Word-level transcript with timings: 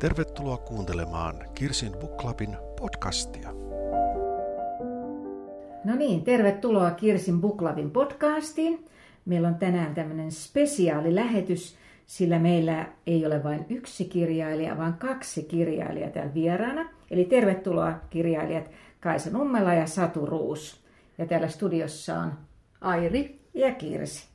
Tervetuloa 0.00 0.56
kuuntelemaan 0.56 1.34
Kirsin 1.54 1.92
Book 1.92 2.16
Clubin 2.16 2.56
podcastia. 2.80 3.52
No 5.84 5.94
niin, 5.96 6.24
tervetuloa 6.24 6.90
Kirsin 6.90 7.40
Book 7.40 7.56
Clubin 7.56 7.90
podcastiin. 7.90 8.84
Meillä 9.24 9.48
on 9.48 9.54
tänään 9.54 9.94
tämmöinen 9.94 10.32
spesiaalilähetys, 10.32 11.76
sillä 12.06 12.38
meillä 12.38 12.86
ei 13.06 13.26
ole 13.26 13.44
vain 13.44 13.66
yksi 13.68 14.04
kirjailija, 14.04 14.78
vaan 14.78 14.94
kaksi 14.94 15.42
kirjailijaa 15.42 16.10
täällä 16.10 16.34
vieraana. 16.34 16.88
Eli 17.10 17.24
tervetuloa 17.24 17.92
kirjailijat 18.10 18.70
Kaisa 19.00 19.30
Nummela 19.30 19.74
ja 19.74 19.86
Satu 19.86 20.26
Ruus. 20.26 20.84
Ja 21.18 21.26
täällä 21.26 21.48
studiossa 21.48 22.18
on 22.18 22.32
Airi 22.80 23.40
ja 23.54 23.74
Kirsi. 23.74 24.28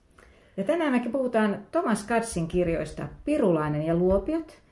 Ja 0.57 0.64
tänään 0.64 0.93
me 0.93 1.10
puhutaan 1.11 1.66
Thomas 1.71 2.04
Katsin 2.04 2.47
kirjoista 2.47 3.07
Pirulainen 3.24 3.86
ja 3.86 3.96
Luopiot. 3.96 4.64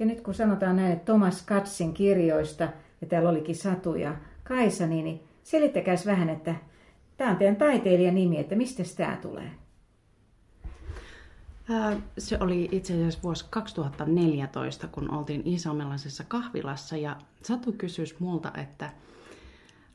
Ja 0.00 0.06
nyt 0.06 0.20
kun 0.20 0.34
sanotaan 0.34 0.76
näin, 0.76 0.92
että 0.92 1.04
Thomas 1.04 1.42
Katsin 1.42 1.94
kirjoista, 1.94 2.68
ja 3.00 3.06
täällä 3.06 3.28
olikin 3.28 3.56
Satu 3.56 3.94
ja 3.94 4.16
Kaisa, 4.44 4.86
niin 4.86 5.20
selittäkääs 5.42 6.06
vähän, 6.06 6.28
että 6.28 6.54
tämä 7.16 7.30
on 7.30 7.36
teidän 7.36 7.56
taiteilijan 7.56 8.14
nimi, 8.14 8.38
että 8.38 8.54
mistä 8.56 8.82
tämä 8.96 9.16
tulee? 9.22 9.50
Se 12.18 12.38
oli 12.40 12.68
itse 12.72 12.92
asiassa 12.92 13.22
vuosi 13.22 13.44
2014, 13.50 14.86
kun 14.88 15.14
oltiin 15.14 15.46
iisalmelaisessa 15.46 16.24
kahvilassa 16.28 16.96
ja 16.96 17.16
Satu 17.42 17.72
kysyi 17.72 18.06
multa, 18.18 18.52
että 18.54 18.90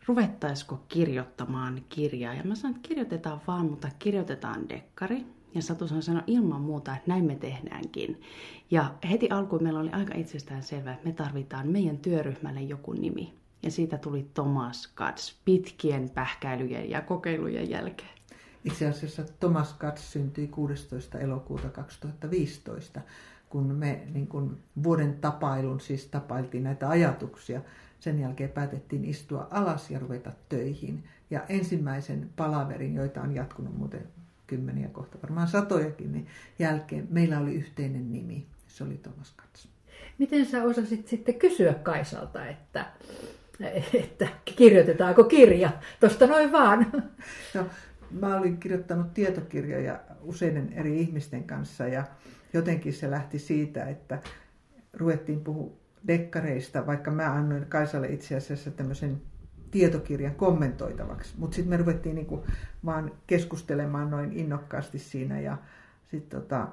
ruvettaisiko 0.07 0.79
kirjoittamaan 0.89 1.81
kirjaa. 1.89 2.33
Ja 2.33 2.43
mä 2.43 2.55
sanoin, 2.55 2.75
että 2.75 2.87
kirjoitetaan 2.87 3.41
vaan, 3.47 3.65
mutta 3.65 3.89
kirjoitetaan 3.99 4.69
dekkari. 4.69 5.25
Ja 5.55 5.61
Satu 5.61 5.87
sanoi 5.87 6.23
ilman 6.27 6.61
muuta, 6.61 6.95
että 6.95 7.11
näin 7.11 7.25
me 7.25 7.35
tehdäänkin. 7.35 8.21
Ja 8.71 8.95
heti 9.09 9.29
alkuun 9.29 9.63
meillä 9.63 9.79
oli 9.79 9.89
aika 9.89 10.13
itsestään 10.15 10.63
selvää, 10.63 10.93
että 10.93 11.05
me 11.05 11.13
tarvitaan 11.13 11.67
meidän 11.67 11.97
työryhmälle 11.97 12.61
joku 12.61 12.93
nimi. 12.93 13.33
Ja 13.63 13.71
siitä 13.71 13.97
tuli 13.97 14.29
Thomas 14.33 14.87
Katz 14.87 15.33
pitkien 15.45 16.09
pähkäilyjen 16.09 16.89
ja 16.89 17.01
kokeilujen 17.01 17.69
jälkeen. 17.69 18.09
Itse 18.65 18.87
asiassa 18.87 19.23
Thomas 19.39 19.73
Katz 19.73 20.01
syntyi 20.01 20.47
16. 20.47 21.19
elokuuta 21.19 21.69
2015, 21.69 23.01
kun 23.49 23.75
me 23.75 24.07
niin 24.13 24.27
kun 24.27 24.57
vuoden 24.83 25.17
tapailun, 25.21 25.79
siis 25.79 26.05
tapailtiin 26.05 26.63
näitä 26.63 26.89
ajatuksia. 26.89 27.61
Sen 27.99 28.19
jälkeen 28.19 28.49
päätettiin 28.49 29.05
istua 29.05 29.47
alas 29.51 29.91
ja 29.91 29.99
ruveta 29.99 30.31
töihin. 30.49 31.03
Ja 31.29 31.43
ensimmäisen 31.49 32.29
palaverin, 32.35 32.95
joita 32.95 33.21
on 33.21 33.35
jatkunut 33.35 33.77
muuten 33.77 34.07
kymmeniä 34.47 34.87
kohta, 34.87 35.17
varmaan 35.21 35.47
satojakin, 35.47 36.11
niin 36.11 36.27
jälkeen 36.59 37.07
meillä 37.09 37.39
oli 37.39 37.53
yhteinen 37.53 38.13
nimi. 38.13 38.45
Se 38.67 38.83
oli 38.83 38.97
Thomas 38.97 39.33
Katz. 39.35 39.65
Miten 40.17 40.45
sä 40.45 40.63
osasit 40.63 41.07
sitten 41.07 41.35
kysyä 41.35 41.73
Kaisalta, 41.73 42.45
että, 42.45 42.85
että 43.93 44.27
kirjoitetaanko 44.45 45.23
kirja? 45.23 45.69
Tuosta 45.99 46.27
noin 46.27 46.51
vaan. 46.51 46.91
No, 47.53 47.65
mä 48.11 48.37
olin 48.37 48.57
kirjoittanut 48.57 49.13
tietokirjoja 49.13 49.99
useiden 50.21 50.73
eri 50.73 51.01
ihmisten 51.01 51.43
kanssa 51.43 51.87
ja 51.87 52.03
jotenkin 52.53 52.93
se 52.93 53.11
lähti 53.11 53.39
siitä, 53.39 53.85
että 53.85 54.19
ruvettiin 54.93 55.43
puhua 55.43 55.71
dekkareista, 56.07 56.85
vaikka 56.85 57.11
mä 57.11 57.33
annoin 57.33 57.65
Kaisalle 57.65 58.07
itse 58.07 58.35
asiassa 58.35 58.71
tämmöisen 58.71 59.21
tietokirjan 59.75 60.35
kommentoitavaksi. 60.35 61.33
Mutta 61.37 61.55
sitten 61.55 61.69
me 61.69 61.77
ruvettiin 61.77 62.15
niinku 62.15 62.43
vaan 62.85 63.11
keskustelemaan 63.27 64.11
noin 64.11 64.33
innokkaasti 64.33 64.99
siinä 64.99 65.39
ja 65.39 65.57
sitten 66.11 66.41
tota, 66.41 66.67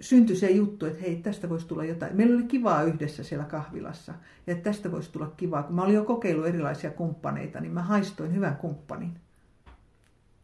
syntyi 0.00 0.36
se 0.36 0.50
juttu, 0.50 0.86
että 0.86 1.00
hei, 1.00 1.16
tästä 1.16 1.48
voisi 1.48 1.66
tulla 1.66 1.84
jotain. 1.84 2.16
Meillä 2.16 2.36
oli 2.36 2.44
kivaa 2.44 2.82
yhdessä 2.82 3.22
siellä 3.22 3.44
kahvilassa 3.44 4.14
ja 4.46 4.52
että 4.52 4.70
tästä 4.70 4.92
voisi 4.92 5.12
tulla 5.12 5.32
kivaa. 5.36 5.62
Kun 5.62 5.74
mä 5.74 5.82
olin 5.82 5.94
jo 5.94 6.04
kokeillut 6.04 6.46
erilaisia 6.46 6.90
kumppaneita, 6.90 7.60
niin 7.60 7.72
mä 7.72 7.82
haistoin 7.82 8.34
hyvän 8.34 8.56
kumppanin. 8.56 9.10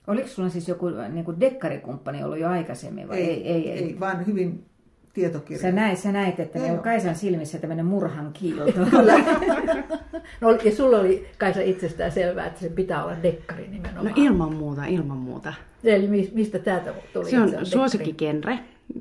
Oliko 0.07 0.29
sulla 0.29 0.49
siis 0.49 0.69
joku 0.69 0.87
niin 1.13 1.25
kuin 1.25 1.41
dekkarikumppani 1.41 2.25
ollut 2.25 2.39
jo 2.39 2.49
aikaisemmin? 2.49 3.09
Vai 3.09 3.17
ei, 3.17 3.49
ei, 3.49 3.71
ei, 3.71 3.85
ei, 3.85 4.01
vaan 4.01 4.27
hyvin 4.27 4.65
tietokirja. 5.21 5.63
Sä 5.63 5.73
näit, 5.73 5.99
sä 5.99 6.13
näit 6.13 6.41
että 6.41 6.59
ne 6.59 6.73
on 6.73 6.79
Kaisan 6.79 7.15
silmissä 7.15 7.59
tämmöinen 7.59 7.87
murhan 7.87 8.33
kiilto. 8.33 8.73
Kyllä. 8.91 9.15
no, 10.41 10.51
ja 10.65 10.77
sulla 10.77 10.99
oli 10.99 11.29
Kaisa 11.39 11.61
itsestään 11.61 12.13
selvää, 12.13 12.47
että 12.47 12.61
se 12.61 12.69
pitää 12.69 13.05
olla 13.05 13.23
dekkari 13.23 13.69
nimenomaan. 13.69 14.05
No 14.07 14.13
ilman 14.17 14.55
muuta, 14.55 14.85
ilman 14.85 15.17
muuta. 15.17 15.55
Eli 15.85 16.31
mistä 16.35 16.59
täältä 16.59 16.95
tuli? 17.13 17.31
Se 17.31 17.41
on 17.41 17.67
suosikkigenre. 17.67 18.59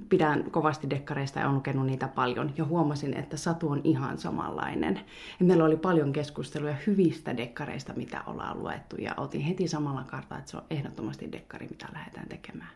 Pidän 0.10 0.52
kovasti 0.52 0.90
dekkareista 0.90 1.40
ja 1.40 1.46
olen 1.46 1.56
lukenut 1.56 1.86
niitä 1.86 2.08
paljon. 2.08 2.54
Ja 2.58 2.66
huomasin, 2.66 3.14
että 3.14 3.38
Satu 3.38 3.70
on 3.70 3.82
ihan 3.84 4.18
samanlainen. 4.18 5.00
Ja 5.40 5.46
meillä 5.46 5.66
oli 5.66 5.78
paljon 5.78 6.14
keskusteluja 6.14 6.76
hyvistä 6.88 7.38
dekkareista, 7.38 7.94
mitä 7.96 8.22
ollaan 8.28 8.60
luettu. 8.60 8.96
Ja 8.96 9.14
otin 9.18 9.42
heti 9.42 9.68
samalla 9.68 10.04
kartalla, 10.04 10.40
että 10.40 10.52
se 10.52 10.58
on 10.58 10.64
ehdottomasti 10.70 11.32
dekkari, 11.32 11.68
mitä 11.70 11.88
lähdetään 11.94 12.30
tekemään. 12.30 12.70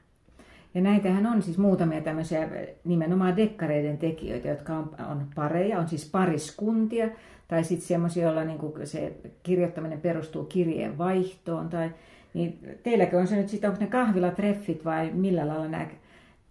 Ja 0.74 0.82
näitähän 0.82 1.26
on 1.26 1.42
siis 1.42 1.58
muutamia 1.58 2.02
tämmöisiä 2.02 2.50
nimenomaan 2.84 3.38
dekkareiden 3.38 3.98
tekijöitä, 3.98 4.48
jotka 4.48 4.74
on, 4.78 4.96
on 5.12 5.28
pareja, 5.36 5.80
on 5.80 5.90
siis 5.90 6.10
pariskuntia, 6.10 7.10
tai 7.48 7.64
sitten 7.64 7.88
semmoisia, 7.88 8.24
joilla 8.24 8.44
niinku 8.44 8.74
se 8.84 9.16
kirjoittaminen 9.44 10.02
perustuu 10.02 10.44
kirjeen 10.44 10.98
vaihtoon. 10.98 11.70
Tai, 11.70 11.90
niin 12.34 12.60
teilläkö 12.84 13.18
on 13.18 13.28
se 13.28 13.36
nyt 13.36 13.50
sitten, 13.50 13.70
onko 13.70 13.82
ne 13.82 13.90
kahvilatreffit 13.90 14.86
vai 14.86 15.12
millä 15.14 15.48
lailla 15.48 15.68
nämä 15.68 15.88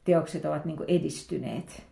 teokset 0.04 0.44
ovat 0.44 0.64
niinku 0.64 0.84
edistyneet? 0.88 1.82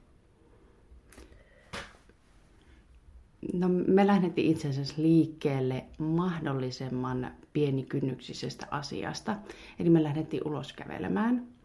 No 3.53 3.69
me 3.69 4.06
lähdettiin 4.06 4.53
itse 4.53 4.69
asiassa 4.69 5.03
liikkeelle 5.03 5.84
mahdollisimman 5.99 7.31
pienikynnyksisestä 7.53 8.67
asiasta. 8.71 9.37
Eli 9.78 9.91
me 9.91 10.03
lähdettiin 10.03 10.43
ulos 10.49 10.72
kävelemään 10.72 11.58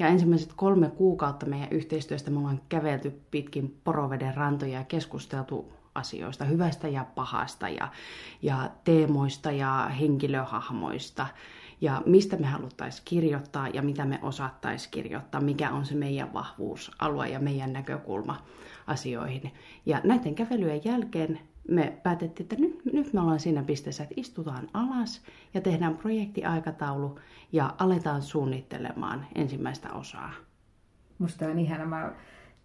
ja 0.00 0.08
ensimmäiset 0.08 0.52
kolme 0.56 0.90
kuukautta 0.90 1.46
meidän 1.46 1.68
yhteistyöstä 1.70 2.30
me 2.30 2.38
ollaan 2.38 2.60
kävelty 2.68 3.20
pitkin 3.30 3.80
poroveden 3.84 4.34
rantoja 4.34 4.78
ja 4.78 4.84
keskusteltu 4.84 5.72
asioista, 5.94 6.44
hyvästä 6.44 6.88
ja 6.88 7.04
pahasta 7.14 7.68
ja, 7.68 7.88
ja 8.42 8.70
teemoista 8.84 9.50
ja 9.50 9.90
henkilöhahmoista 10.00 11.26
ja 11.80 12.02
mistä 12.06 12.36
me 12.36 12.46
haluttaisiin 12.46 13.04
kirjoittaa 13.04 13.68
ja 13.68 13.82
mitä 13.82 14.04
me 14.04 14.18
osattaisiin 14.22 14.90
kirjoittaa, 14.90 15.40
mikä 15.40 15.70
on 15.70 15.84
se 15.84 15.94
meidän 15.94 16.32
vahvuusalue 16.32 17.28
ja 17.28 17.40
meidän 17.40 17.72
näkökulma 17.72 18.42
asioihin. 18.86 19.54
Ja 19.86 20.00
näiden 20.04 20.34
kävelyjen 20.34 20.80
jälkeen 20.84 21.40
me 21.68 21.92
päätettiin, 22.02 22.44
että 22.44 22.56
nyt, 22.56 22.80
nyt 22.92 23.12
me 23.12 23.20
ollaan 23.20 23.40
siinä 23.40 23.62
pisteessä, 23.62 24.02
että 24.02 24.14
istutaan 24.16 24.68
alas 24.74 25.22
ja 25.54 25.60
tehdään 25.60 25.96
projektiaikataulu 25.96 27.18
ja 27.52 27.74
aletaan 27.78 28.22
suunnittelemaan 28.22 29.26
ensimmäistä 29.34 29.92
osaa. 29.92 30.32
Musta 31.18 31.46
on 31.46 31.58
ihana. 31.58 31.86
Mä 31.86 32.12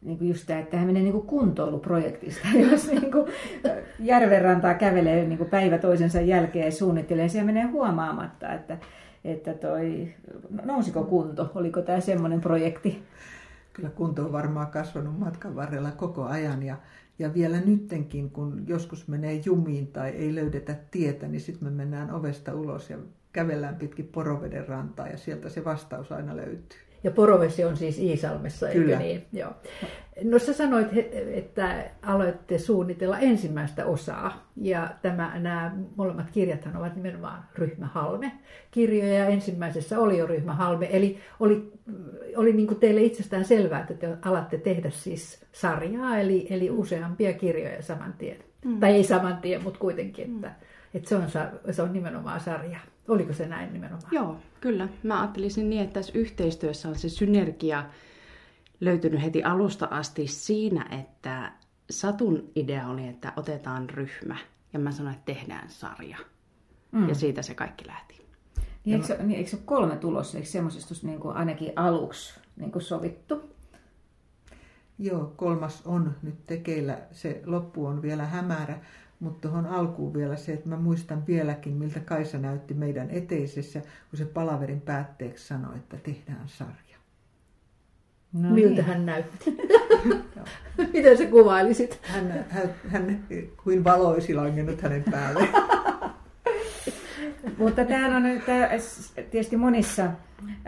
niin 0.02 0.18
kuin 0.18 0.28
just 0.28 0.48
tämä, 0.48 0.60
että 0.60 0.78
hän 0.78 0.88
menee 0.88 1.02
niin 1.02 1.14
kuin 1.14 1.28
kuntoiluprojektista. 1.28 2.48
Jos 2.72 2.88
niin 2.88 3.12
kuin 3.12 3.32
järvenrantaa 4.00 4.74
kävelee 4.74 5.28
niin 5.28 5.38
kuin 5.38 5.50
päivä 5.50 5.78
toisensa 5.78 6.22
jälkeen 6.22 6.66
ja 6.66 6.72
suunnittelee, 6.72 7.30
se 7.30 7.44
menee 7.44 7.64
huomaamatta, 7.64 8.54
että, 8.54 8.78
että 9.24 9.54
toi, 9.54 10.14
nousiko 10.64 11.04
kunto, 11.04 11.52
oliko 11.56 11.82
tämä 11.82 12.00
semmoinen 12.00 12.42
projekti? 12.42 13.04
Kyllä 13.74 13.90
kunto 13.90 14.26
on 14.26 14.32
varmaan 14.32 14.68
kasvanut 14.68 15.20
matkan 15.20 15.56
varrella 15.56 15.92
koko 15.92 16.24
ajan 16.24 16.64
ja 16.64 16.78
ja 17.20 17.34
vielä 17.34 17.62
nyttenkin, 17.62 18.30
kun 18.30 18.64
joskus 18.68 19.08
menee 19.08 19.42
jumiin 19.46 19.88
tai 19.88 20.10
ei 20.10 20.36
löydetä 20.36 20.76
tietä, 20.92 21.28
niin 21.28 21.42
sitten 21.42 21.68
me 21.68 21.72
mennään 21.72 22.12
ovesta 22.12 22.54
ulos 22.54 22.90
ja 22.90 22.98
kävellään 23.34 23.76
pitkin 23.76 24.08
Poroveden 24.08 24.68
rantaa 24.68 25.08
ja 25.08 25.18
sieltä 25.18 25.50
se 25.50 25.66
vastaus 25.66 26.12
aina 26.12 26.36
löytyy. 26.36 26.85
Ja 27.06 27.12
Porovesi 27.12 27.66
on 27.66 27.78
siis 27.78 28.00
Iisalmessa, 28.00 28.68
Kyllä. 28.68 28.92
eikö 28.92 29.04
niin? 29.04 29.26
Joo. 29.34 29.52
No 30.24 30.40
sä 30.40 30.54
sanoit, 30.54 30.88
että 31.34 31.84
aloitte 32.02 32.58
suunnitella 32.58 33.20
ensimmäistä 33.20 33.86
osaa. 33.86 34.50
Ja 34.56 34.90
tämä, 35.02 35.40
nämä 35.40 35.76
molemmat 35.96 36.32
kirjathan 36.32 36.78
ovat 36.78 36.96
nimenomaan 36.96 37.44
ryhmähalme-kirjoja. 37.56 39.14
Ja 39.14 39.26
ensimmäisessä 39.26 40.00
oli 40.00 40.18
jo 40.18 40.28
ryhmähalme. 40.28 40.90
Eli 40.92 41.18
oli, 41.40 41.72
oli 42.36 42.54
niin 42.54 42.68
kuin 42.68 42.80
teille 42.80 43.02
itsestään 43.02 43.46
selvää, 43.46 43.82
että 43.82 43.94
te 43.94 44.18
alatte 44.22 44.58
tehdä 44.58 44.90
siis 44.90 45.46
sarjaa, 45.52 46.18
eli, 46.20 46.48
eli 46.50 46.70
useampia 46.70 47.34
kirjoja 47.34 47.82
saman 47.82 48.14
tien. 48.18 48.38
Mm. 48.66 48.80
Tai 48.80 48.92
ei 48.92 49.04
saman 49.04 49.38
tien, 49.38 49.64
mutta 49.64 49.80
kuitenkin, 49.80 50.36
että, 50.36 50.52
että 50.94 51.10
se, 51.10 51.16
on, 51.16 51.28
se 51.72 51.82
on 51.82 51.94
nimenomaan 51.94 52.40
sarja. 52.40 52.80
Oliko 53.08 53.34
se 53.34 53.48
näin 53.48 53.74
nimenomaan? 53.74 54.10
Joo, 54.12 54.38
kyllä. 54.62 54.88
Mä 55.04 55.22
ajattelisin 55.22 55.70
niin, 55.70 55.82
että 55.82 55.94
tässä 55.94 56.12
yhteistyössä 56.16 56.90
on 56.90 56.96
se 56.96 57.10
synergia 57.10 57.84
löytynyt 58.80 59.22
heti 59.22 59.44
alusta 59.44 59.88
asti 59.92 60.28
siinä, 60.28 60.86
että 61.00 61.52
Satun 61.90 62.52
idea 62.56 62.88
oli, 62.88 63.08
että 63.08 63.34
otetaan 63.36 63.90
ryhmä 63.90 64.38
ja 64.74 64.80
mä 64.80 64.92
sanoin, 64.92 65.16
että 65.16 65.34
tehdään 65.34 65.70
sarja. 65.70 66.18
Mm. 66.92 67.10
Ja 67.10 67.16
siitä 67.16 67.42
se 67.42 67.56
kaikki 67.56 67.88
lähti. 67.88 68.26
Niin 68.86 68.96
eikö, 68.96 69.08
se, 69.08 69.24
niin 69.24 69.38
eikö 69.38 69.50
se 69.50 69.56
ole 69.56 69.64
kolme 69.66 69.96
tulossa? 69.96 70.38
Eikö 70.38 70.50
semmoisesta 70.50 71.08
niin 71.08 71.20
kuin 71.20 71.36
ainakin 71.36 71.74
aluksi 71.76 72.40
niin 72.56 72.72
kuin 72.72 72.82
sovittu? 72.82 73.56
Joo, 75.00 75.34
kolmas 75.36 75.82
on 75.86 76.16
nyt 76.24 76.46
tekeillä. 76.46 76.98
Se 77.12 77.42
loppu 77.46 77.86
on 77.86 78.02
vielä 78.02 78.26
hämärä, 78.26 78.80
mutta 79.26 79.42
tuohon 79.42 79.66
alkuun 79.66 80.14
vielä 80.14 80.36
se, 80.36 80.54
että 80.54 80.70
mä 80.70 80.78
muistan 80.78 81.28
vieläkin, 81.28 81.74
miltä 81.74 82.00
Kaisa 82.00 82.38
näytti 82.38 82.74
meidän 82.74 83.12
eteisessä, 83.12 83.80
kun 83.80 84.18
se 84.18 84.26
palaverin 84.26 84.82
päätteeksi 84.82 85.48
sanoi, 85.48 85.76
että 85.76 85.98
tehdään 85.98 86.48
sarja. 86.48 86.98
No 88.34 88.50
Miltä 88.50 88.74
niin. 88.74 88.86
hän 88.86 89.06
näytti? 89.06 89.58
Miten 90.94 91.18
sä 91.18 91.26
kuvailisit? 91.26 92.00
Hän, 92.02 92.46
hän, 92.50 92.70
hän 92.88 93.26
kuin 93.64 93.84
valo 93.84 94.08
olisi 94.08 94.34
langennut 94.34 94.82
hänen 94.82 95.04
päälle. 95.12 95.48
Mutta 97.58 97.86
tämä 97.86 98.18
on 98.18 98.24
tämä, 98.46 98.70
tietysti 99.32 99.58
monissa, 99.58 100.12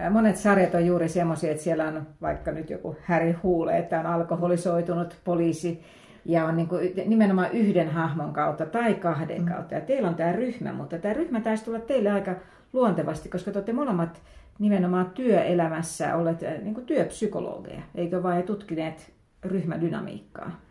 monet 0.10 0.38
sarjat 0.38 0.76
on 0.76 0.86
juuri 0.86 1.10
semmoisia, 1.10 1.52
että 1.52 1.64
siellä 1.64 1.88
on 1.88 2.08
vaikka 2.22 2.52
nyt 2.52 2.70
joku 2.70 2.96
Harry 3.06 3.36
Huule, 3.44 3.78
että 3.78 4.00
on 4.00 4.06
alkoholisoitunut 4.06 5.18
poliisi 5.24 5.84
ja 6.28 6.46
on 6.46 6.58
niin 6.58 6.68
kuin 6.68 6.94
nimenomaan 7.06 7.52
yhden 7.52 7.90
hahmon 7.90 8.34
kautta 8.34 8.66
tai 8.66 8.94
kahden 8.94 9.42
mm. 9.42 9.48
kautta. 9.48 9.76
Ja 9.76 9.82
teillä 9.82 10.10
on 10.10 10.16
tämä 10.16 10.32
ryhmä, 10.32 10.74
mutta 10.74 10.98
tämä 10.98 11.14
ryhmä 11.14 11.42
taisi 11.42 11.66
tulla 11.66 11.80
teille 11.80 12.12
aika 12.12 12.36
luontevasti, 12.74 13.30
koska 13.30 13.52
te 13.52 13.58
olette 13.58 13.74
molemmat 13.74 14.22
nimenomaan 14.60 15.10
työelämässä 15.10 16.16
olleet 16.16 16.42
niin 16.62 16.74
kuin 16.74 16.86
työpsykologeja, 16.86 17.82
eikö 17.96 18.24
vain 18.24 18.44
tutkineet 18.44 19.14
ryhmädynamiikkaa? 19.44 20.67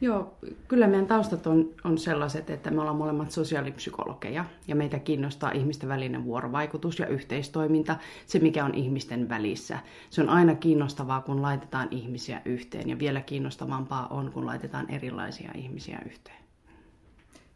Joo, 0.00 0.34
kyllä 0.68 0.86
meidän 0.86 1.06
taustat 1.06 1.46
on, 1.46 1.74
on 1.84 1.98
sellaiset, 1.98 2.50
että 2.50 2.70
me 2.70 2.80
ollaan 2.80 2.96
molemmat 2.96 3.30
sosiaalipsykologeja 3.30 4.44
ja 4.68 4.76
meitä 4.76 4.98
kiinnostaa 4.98 5.50
ihmisten 5.50 5.88
välinen 5.88 6.24
vuorovaikutus 6.24 6.98
ja 6.98 7.06
yhteistoiminta, 7.06 7.96
se 8.26 8.38
mikä 8.38 8.64
on 8.64 8.74
ihmisten 8.74 9.28
välissä. 9.28 9.78
Se 10.10 10.22
on 10.22 10.28
aina 10.28 10.54
kiinnostavaa, 10.54 11.20
kun 11.20 11.42
laitetaan 11.42 11.88
ihmisiä 11.90 12.42
yhteen 12.44 12.90
ja 12.90 12.98
vielä 12.98 13.20
kiinnostavampaa 13.20 14.06
on, 14.06 14.32
kun 14.32 14.46
laitetaan 14.46 14.90
erilaisia 14.90 15.50
ihmisiä 15.54 15.98
yhteen. 16.06 16.42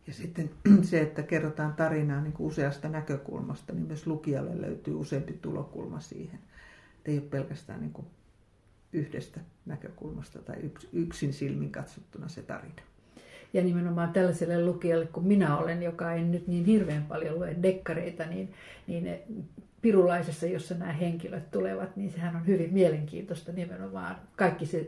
Ja 0.06 0.12
sitten 0.12 0.50
se, 0.90 1.00
että 1.00 1.22
kerrotaan 1.22 1.74
tarinaa 1.74 2.20
niin 2.20 2.32
kuin 2.32 2.46
useasta 2.46 2.88
näkökulmasta, 2.88 3.72
niin 3.72 3.86
myös 3.86 4.06
lukijalle 4.06 4.60
löytyy 4.60 4.94
useampi 4.94 5.32
tulokulma 5.32 6.00
siihen. 6.00 6.38
Et 6.98 7.08
ei 7.08 7.18
ole 7.18 7.26
pelkästään 7.26 7.80
niin 7.80 7.92
kuin 7.92 8.06
yhdestä 8.92 9.40
näkökulmasta 9.66 10.38
tai 10.38 10.56
yksin 10.92 11.32
silmin 11.32 11.72
katsottuna 11.72 12.28
se 12.28 12.42
tarina. 12.42 12.82
Ja 13.52 13.62
nimenomaan 13.62 14.12
tällaiselle 14.12 14.64
lukijalle 14.64 15.06
kuin 15.06 15.26
minä 15.26 15.58
olen, 15.58 15.82
joka 15.82 16.12
en 16.12 16.32
nyt 16.32 16.46
niin 16.46 16.64
hirveän 16.64 17.02
paljon 17.02 17.34
lue 17.34 17.56
dekkareita, 17.62 18.26
niin, 18.26 18.52
niin 18.86 19.08
Pirulaisessa, 19.82 20.46
jossa 20.46 20.74
nämä 20.74 20.92
henkilöt 20.92 21.50
tulevat, 21.50 21.96
niin 21.96 22.10
sehän 22.10 22.36
on 22.36 22.46
hyvin 22.46 22.74
mielenkiintoista 22.74 23.52
nimenomaan 23.52 24.16
kaikki 24.36 24.66
se 24.66 24.86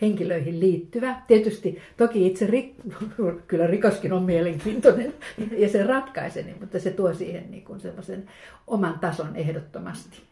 henkilöihin 0.00 0.60
liittyvä. 0.60 1.22
Tietysti 1.26 1.78
toki 1.96 2.26
itse 2.26 2.46
rik- 2.46 2.94
kyllä 3.46 3.66
rikoskin 3.66 4.12
on 4.12 4.22
mielenkiintoinen 4.22 5.14
ja 5.62 5.68
se 5.68 5.82
ratkaisee, 5.82 6.42
niin, 6.42 6.56
mutta 6.60 6.80
se 6.80 6.90
tuo 6.90 7.14
siihen 7.14 7.50
niin 7.50 7.64
kuin 7.64 7.80
semmoisen 7.80 8.28
oman 8.66 8.98
tason 8.98 9.36
ehdottomasti. 9.36 10.29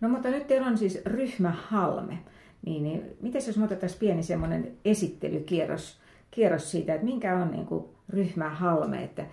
No 0.00 0.08
mutta 0.08 0.28
nyt 0.28 0.46
teillä 0.46 0.66
on 0.66 0.78
siis 0.78 1.02
ryhmä 1.06 1.50
Halme. 1.50 2.18
Niin, 2.66 2.82
niin 2.82 3.16
miten 3.20 3.42
jos 3.46 3.56
me 3.56 3.64
otetaan 3.64 3.92
pieni 3.98 4.22
semmoinen 4.22 4.72
esittelykierros 4.84 6.00
kierros 6.30 6.70
siitä, 6.70 6.94
että 6.94 7.04
minkä 7.04 7.36
on 7.36 7.50
niin 7.50 7.66
kuin 7.66 7.84
ryhmä 8.08 8.50
Halme, 8.50 9.04
että 9.04 9.26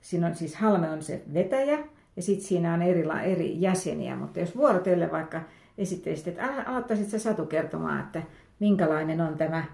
siinä 0.00 0.26
on 0.26 0.34
siis 0.34 0.56
Halme 0.56 0.90
on 0.90 1.02
se 1.02 1.22
vetäjä, 1.34 1.78
ja 2.16 2.22
sitten 2.22 2.48
siinä 2.48 2.74
on 2.74 2.82
eri, 2.82 3.04
eri 3.24 3.60
jäseniä, 3.60 4.16
mutta 4.16 4.40
jos 4.40 4.56
vuorotelle 4.56 5.10
vaikka 5.10 5.40
esittelisit, 5.78 6.28
että 6.28 6.64
aloittaisit 6.66 7.08
sä 7.08 7.18
Satu 7.18 7.46
kertomaan, 7.46 8.00
että 8.00 8.22
minkälainen 8.60 9.20
on 9.20 9.38
tämä, 9.38 9.64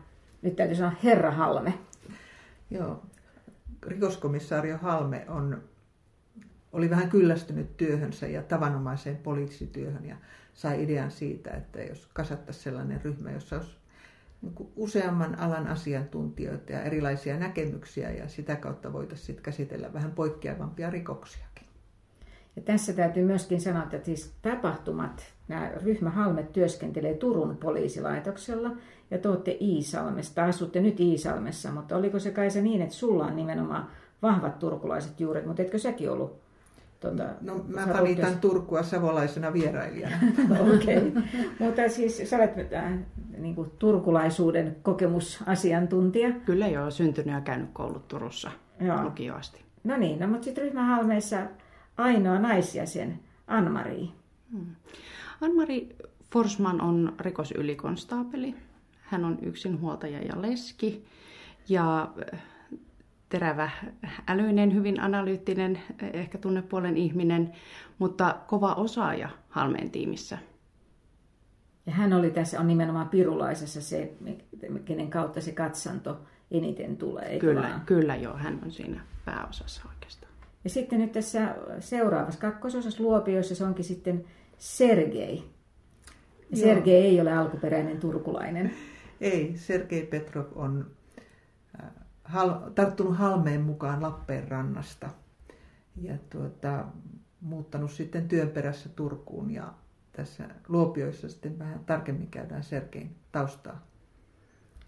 nyt 0.43 0.57
täytyy 0.57 0.77
sanoa 0.77 0.93
Herra 1.05 1.31
Halme. 1.31 1.75
Joo, 2.71 3.03
rikoskomissaario 3.87 4.79
Halme 4.79 5.25
on, 5.29 5.63
oli 6.73 6.91
vähän 6.91 7.09
kyllästynyt 7.09 7.77
työhönsä 7.77 8.27
ja 8.27 8.43
tavanomaiseen 8.43 9.17
poliisityöhön 9.17 10.05
ja 10.05 10.17
sai 10.55 10.83
idean 10.83 11.11
siitä, 11.11 11.51
että 11.51 11.83
jos 11.83 12.11
kasattaisiin 12.13 12.65
sellainen 12.65 13.01
ryhmä, 13.05 13.31
jossa 13.31 13.57
olisi 13.57 13.77
niin 14.43 14.55
useamman 14.77 15.39
alan 15.39 15.67
asiantuntijoita 15.67 16.73
ja 16.73 16.83
erilaisia 16.83 17.37
näkemyksiä 17.37 18.11
ja 18.11 18.29
sitä 18.29 18.57
kautta 18.57 18.93
voitaisiin 18.93 19.39
käsitellä 19.43 19.93
vähän 19.93 20.13
poikkeavampia 20.13 20.91
rikoksia. 20.91 21.45
Ja 22.57 22.63
tässä 22.63 22.93
täytyy 22.93 23.25
myöskin 23.25 23.61
sanoa, 23.61 23.83
että 23.83 24.01
siis 24.05 24.33
tapahtumat, 24.43 25.25
nämä 25.49 25.73
ryhmä 25.85 26.11
Halmet 26.11 26.53
työskentelee 26.53 27.15
Turun 27.15 27.57
poliisilaitoksella 27.57 28.71
ja 29.11 29.19
te 29.19 29.29
olette 29.29 29.57
Iisalmesta, 29.61 30.45
asutte 30.45 30.81
nyt 30.81 31.01
Iisalmessa, 31.01 31.73
mutta 31.73 31.97
oliko 31.97 32.19
se 32.19 32.31
kai 32.31 32.51
se 32.51 32.63
niin, 32.63 32.83
että 32.83 32.95
sulla 32.95 33.27
on 33.27 33.37
nimenomaan 33.37 33.91
vahvat 34.23 34.59
turkulaiset 34.59 35.21
juuret, 35.21 35.47
mutta 35.47 35.63
etkö 35.63 35.79
säkin 35.79 36.11
ollut 36.11 36.41
Tuota, 37.01 37.25
no 37.41 37.65
mä 37.69 37.87
valitan. 37.99 38.39
Turkua 38.39 38.83
savolaisena 38.83 39.53
vierailijana. 39.53 40.17
Okei. 40.75 41.09
Okay. 41.09 41.23
Mutta 41.59 41.89
siis 41.89 42.23
sä 42.25 42.37
olet 42.37 42.73
äh, 42.73 42.93
niin 43.39 43.55
kuin, 43.55 43.71
turkulaisuuden 43.79 44.77
kokemusasiantuntija. 44.83 46.31
Kyllä 46.45 46.69
joo, 46.69 46.91
syntynyt 46.91 47.35
ja 47.35 47.41
käynyt 47.41 47.71
koulut 47.73 48.09
Turussa 48.09 48.51
joo. 48.81 49.05
lukioasti. 49.05 49.61
No 49.85 49.97
niin, 49.97 50.21
no, 50.21 50.27
mutta 50.27 50.45
sitten 50.45 50.65
ryhmähalmeissa 50.65 51.37
ainoa 51.97 52.39
naisjäsen, 52.39 53.21
Anmari. 53.47 54.09
Hmm. 54.53 54.67
Anmari 55.41 55.97
Forsman 56.33 56.81
on 56.81 57.15
rikosylikonstaapeli. 57.21 58.55
Hän 59.01 59.25
on 59.25 59.39
yksinhuoltaja 59.43 60.19
ja 60.19 60.43
leski. 60.43 61.05
Ja 61.69 62.11
äh, 62.35 62.41
terävä, 63.31 63.71
älyinen, 64.29 64.75
hyvin 64.75 65.01
analyyttinen, 65.01 65.79
ehkä 66.13 66.39
tunnepuolen 66.39 66.97
ihminen, 66.97 67.53
mutta 67.99 68.37
kova 68.47 68.75
osaaja 68.75 69.29
Halmeen 69.49 69.91
tiimissä. 69.91 70.39
Ja 71.87 71.93
hän 71.93 72.13
oli 72.13 72.31
tässä, 72.31 72.61
on 72.61 72.67
nimenomaan 72.67 73.09
Pirulaisessa 73.09 73.81
se, 73.81 74.13
kenen 74.85 75.11
kautta 75.11 75.41
se 75.41 75.53
katsanto 75.53 76.21
eniten 76.51 76.97
tulee. 76.97 77.39
Kyllä, 77.39 77.63
vaan? 77.63 77.81
kyllä 77.81 78.17
joo, 78.17 78.37
hän 78.37 78.59
on 78.65 78.71
siinä 78.71 79.01
pääosassa 79.25 79.83
oikeastaan. 79.89 80.33
Ja 80.65 80.71
sitten 80.71 81.01
nyt 81.01 81.13
tässä 81.13 81.55
seuraavassa 81.81 82.41
kakkososassa 82.41 83.03
Luopioissa 83.03 83.55
se 83.55 83.65
onkin 83.65 83.85
sitten 83.85 84.25
Sergei. 84.59 85.45
Ja 86.51 86.57
Sergei 86.57 87.05
ei 87.05 87.21
ole 87.21 87.33
alkuperäinen 87.33 88.01
turkulainen. 88.01 88.73
Ei, 89.21 89.53
Sergei 89.57 90.07
Petrov 90.07 90.47
on 90.55 90.87
hal, 92.31 92.71
tarttunut 92.75 93.17
Halmeen 93.17 93.61
mukaan 93.61 94.03
Lappeenrannasta 94.03 95.11
ja 95.97 96.15
tuota, 96.31 96.85
muuttanut 97.41 97.91
sitten 97.91 98.29
työn 98.29 98.49
perässä 98.49 98.89
Turkuun 98.89 99.51
ja 99.51 99.75
tässä 100.13 100.49
Luopioissa 100.69 101.29
sitten 101.29 101.59
vähän 101.59 101.85
tarkemmin 101.85 102.31
käydään 102.31 102.65
Sergein 102.65 103.17
taustaa, 103.33 103.87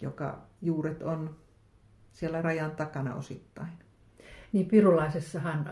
joka 0.01 0.39
juuret 0.63 1.03
on 1.03 1.37
siellä 2.13 2.43
rajan 2.43 2.71
takana 2.71 3.15
osittain 3.15 3.73
niin 4.53 4.67
Pirulaisessahan 4.67 5.71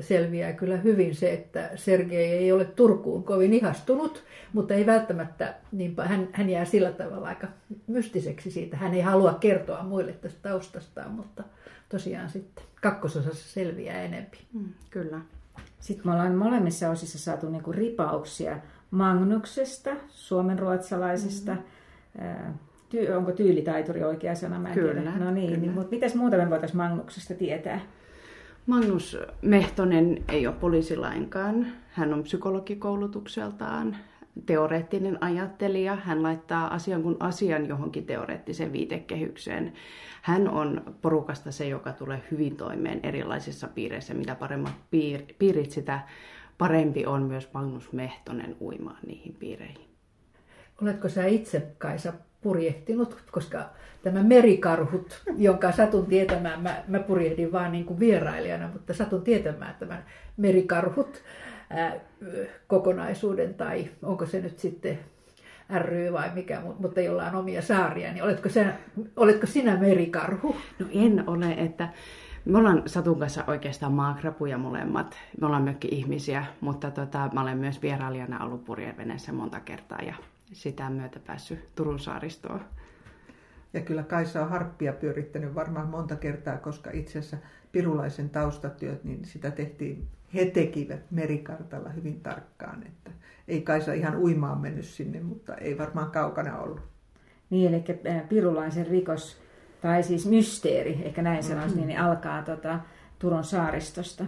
selviää 0.00 0.52
kyllä 0.52 0.76
hyvin 0.76 1.14
se, 1.14 1.32
että 1.32 1.70
Sergei 1.74 2.32
ei 2.32 2.52
ole 2.52 2.64
Turkuun 2.64 3.24
kovin 3.24 3.52
ihastunut, 3.52 4.24
mutta 4.52 4.74
ei 4.74 4.86
välttämättä, 4.86 5.54
niin 5.72 5.94
hän, 6.04 6.28
hän 6.32 6.50
jää 6.50 6.64
sillä 6.64 6.92
tavalla 6.92 7.28
aika 7.28 7.48
mystiseksi 7.86 8.50
siitä. 8.50 8.76
Hän 8.76 8.94
ei 8.94 9.00
halua 9.00 9.34
kertoa 9.34 9.82
muille 9.82 10.12
tästä 10.12 10.48
taustastaan, 10.48 11.10
mutta 11.10 11.44
tosiaan 11.88 12.30
sitten 12.30 12.64
kakkososassa 12.82 13.52
selviää 13.52 14.02
enempi. 14.02 14.38
Mm, 14.52 14.68
kyllä. 14.90 15.20
Sitten 15.80 16.06
me 16.06 16.12
ollaan 16.12 16.34
molemmissa 16.34 16.90
osissa 16.90 17.18
saatu 17.18 17.50
niinku 17.50 17.72
ripauksia 17.72 18.58
Magnuksesta, 18.90 19.90
suomenruotsalaisesta, 20.08 21.52
mm-hmm. 21.52 22.54
Ty- 22.92 23.12
onko 23.16 23.32
tyylitaituri 23.32 24.04
oikea 24.04 24.34
sana? 24.34 24.58
Mä 24.58 24.68
en 24.68 24.74
kyllä, 24.74 25.00
tiedä. 25.00 25.18
No 25.18 25.30
niin, 25.30 25.46
kyllä. 25.46 25.60
niin 25.60 25.72
mutta 25.72 25.90
mitäs 25.90 26.14
muuta 26.14 26.36
me 26.36 26.50
voitaisiin 26.50 26.76
Magnuksesta 26.76 27.34
tietää? 27.34 27.80
Magnus 28.66 29.16
Mehtonen 29.42 30.24
ei 30.28 30.46
ole 30.46 30.54
poliisi 30.54 30.96
lainkaan. 30.96 31.66
Hän 31.90 32.14
on 32.14 32.22
psykologikoulutukseltaan 32.22 33.96
teoreettinen 34.46 35.18
ajattelija. 35.22 35.96
Hän 35.96 36.22
laittaa 36.22 36.74
asian 36.74 37.02
kuin 37.02 37.16
asian 37.20 37.68
johonkin 37.68 38.06
teoreettiseen 38.06 38.72
viitekehykseen. 38.72 39.72
Hän 40.22 40.48
on 40.48 40.82
porukasta 41.02 41.52
se, 41.52 41.68
joka 41.68 41.92
tulee 41.92 42.22
hyvin 42.30 42.56
toimeen 42.56 43.00
erilaisissa 43.02 43.68
piireissä. 43.68 44.14
Mitä 44.14 44.34
paremmat 44.34 44.72
piir- 44.72 45.34
piirit, 45.38 45.70
sitä 45.70 46.00
parempi 46.58 47.06
on 47.06 47.22
myös 47.22 47.48
Magnus 47.54 47.92
Mehtonen 47.92 48.56
uimaan 48.60 48.98
niihin 49.06 49.34
piireihin. 49.34 49.88
Oletko 50.82 51.08
sä 51.08 51.26
itse, 51.26 51.66
Kaisa, 51.78 52.12
purjehtinut, 52.42 53.16
koska 53.32 53.64
tämä 54.02 54.22
merikarhut, 54.22 55.22
jonka 55.36 55.72
satun 55.72 56.06
tietämään, 56.06 56.62
mä, 56.62 56.82
mä 56.88 56.98
purjehdin 56.98 57.52
vaan 57.52 57.72
niin 57.72 57.84
kuin 57.84 58.00
vierailijana, 58.00 58.68
mutta 58.72 58.94
satun 58.94 59.22
tietämään 59.22 59.74
tämän 59.78 60.04
merikarhut 60.36 61.22
ää, 61.70 61.94
kokonaisuuden, 62.66 63.54
tai 63.54 63.88
onko 64.02 64.26
se 64.26 64.40
nyt 64.40 64.58
sitten 64.58 64.98
ry 65.78 66.12
vai 66.12 66.30
mikä, 66.34 66.62
mutta 66.78 67.00
jolla 67.00 67.26
on 67.26 67.34
omia 67.34 67.62
saaria, 67.62 68.12
niin 68.12 68.24
oletko, 68.24 68.48
sinä, 68.48 68.74
oletko 69.16 69.46
sinä 69.46 69.76
merikarhu? 69.76 70.56
No 70.78 70.86
en 70.94 71.28
ole, 71.28 71.52
että 71.52 71.88
me 72.44 72.58
ollaan 72.58 72.82
Satun 72.86 73.18
kanssa 73.18 73.44
oikeastaan 73.46 73.92
maakrapuja 73.92 74.58
molemmat. 74.58 75.18
Me 75.40 75.46
ollaan 75.46 75.62
myöskin 75.62 75.94
ihmisiä, 75.94 76.44
mutta 76.60 76.90
tota, 76.90 77.30
mä 77.32 77.42
olen 77.42 77.58
myös 77.58 77.82
vierailijana 77.82 78.44
ollut 78.44 78.64
purjeveneessä 78.64 79.32
monta 79.32 79.60
kertaa 79.60 79.98
ja 80.06 80.14
sitä 80.52 80.90
myötä 80.90 81.20
päässyt 81.26 81.74
Turun 81.74 81.98
saaristoon. 82.00 82.60
Ja 83.72 83.80
kyllä 83.80 84.02
Kaisa 84.02 84.42
on 84.42 84.48
harppia 84.48 84.92
pyörittänyt 84.92 85.54
varmaan 85.54 85.88
monta 85.88 86.16
kertaa, 86.16 86.58
koska 86.58 86.90
itse 86.92 87.18
asiassa 87.18 87.36
pirulaisen 87.72 88.30
taustatyöt, 88.30 89.04
niin 89.04 89.24
sitä 89.24 89.50
tehtiin, 89.50 90.08
he 90.34 90.44
tekivät 90.44 91.10
merikartalla 91.10 91.88
hyvin 91.88 92.20
tarkkaan. 92.20 92.82
Että 92.82 93.10
ei 93.48 93.60
Kaisa 93.60 93.92
ihan 93.92 94.16
uimaan 94.16 94.60
mennyt 94.60 94.84
sinne, 94.84 95.20
mutta 95.20 95.54
ei 95.54 95.78
varmaan 95.78 96.10
kaukana 96.10 96.58
ollut. 96.58 96.80
Niin, 97.50 97.74
eli 97.74 97.84
pirulaisen 98.28 98.86
rikos, 98.86 99.42
tai 99.80 100.02
siis 100.02 100.26
mysteeri, 100.26 101.00
ehkä 101.04 101.22
näin 101.22 101.42
sanoisin, 101.42 101.76
mm-hmm. 101.76 101.86
niin 101.86 102.00
alkaa 102.00 102.42
tota, 102.42 102.80
Turun 103.18 103.44
saaristosta. 103.44 104.24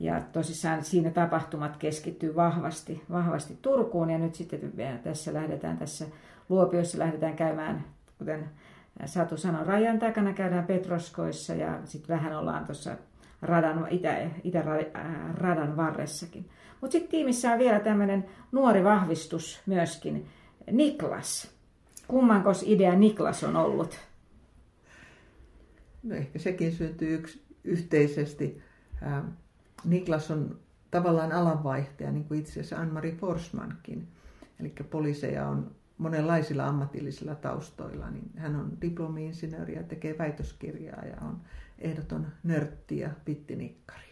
Ja 0.00 0.20
tosissaan 0.32 0.84
siinä 0.84 1.10
tapahtumat 1.10 1.76
keskittyy 1.76 2.36
vahvasti, 2.36 3.02
vahvasti 3.10 3.58
Turkuun 3.62 4.10
ja 4.10 4.18
nyt 4.18 4.34
sitten 4.34 4.72
tässä 5.02 5.34
lähdetään 5.34 5.78
tässä 5.78 6.06
Luopiossa 6.48 6.98
lähdetään 6.98 7.36
käymään, 7.36 7.84
kuten 8.18 8.48
Satu 9.04 9.36
sanoi, 9.36 9.64
rajan 9.64 9.98
takana 9.98 10.32
käydään 10.32 10.66
Petroskoissa 10.66 11.54
ja 11.54 11.80
sitten 11.84 12.16
vähän 12.16 12.36
ollaan 12.36 12.64
tuossa 12.64 12.96
radan, 13.42 13.86
itä, 13.90 14.30
itäradan 14.44 15.76
varressakin. 15.76 16.48
Mutta 16.80 16.92
sitten 16.92 17.10
tiimissä 17.10 17.52
on 17.52 17.58
vielä 17.58 17.80
tämmöinen 17.80 18.26
nuori 18.52 18.84
vahvistus 18.84 19.60
myöskin, 19.66 20.26
Niklas. 20.70 21.54
Kummankos 22.08 22.62
idea 22.66 22.94
Niklas 22.94 23.44
on 23.44 23.56
ollut? 23.56 23.98
No 26.02 26.14
ehkä 26.14 26.38
sekin 26.38 26.72
syntyy 26.72 27.14
yksi, 27.14 27.42
yhteisesti. 27.64 28.62
Niklas 29.84 30.30
on 30.30 30.58
tavallaan 30.90 31.32
alanvaihtaja, 31.32 32.12
niin 32.12 32.24
kuin 32.24 32.40
itse 32.40 32.52
asiassa 32.52 32.76
Anne-Marie 32.76 33.16
Forsmankin. 33.16 34.08
Eli 34.60 34.74
poliiseja 34.90 35.48
on 35.48 35.70
monenlaisilla 35.98 36.66
ammatillisilla 36.66 37.34
taustoilla. 37.34 38.10
Niin 38.10 38.30
hän 38.36 38.56
on 38.56 38.72
diplomi-insinööri 38.82 39.74
ja 39.74 39.82
tekee 39.82 40.18
väitöskirjaa 40.18 41.04
ja 41.04 41.16
on 41.20 41.40
ehdoton 41.78 42.26
nörtti 42.42 42.98
ja 42.98 43.10
pittinikkari. 43.24 44.08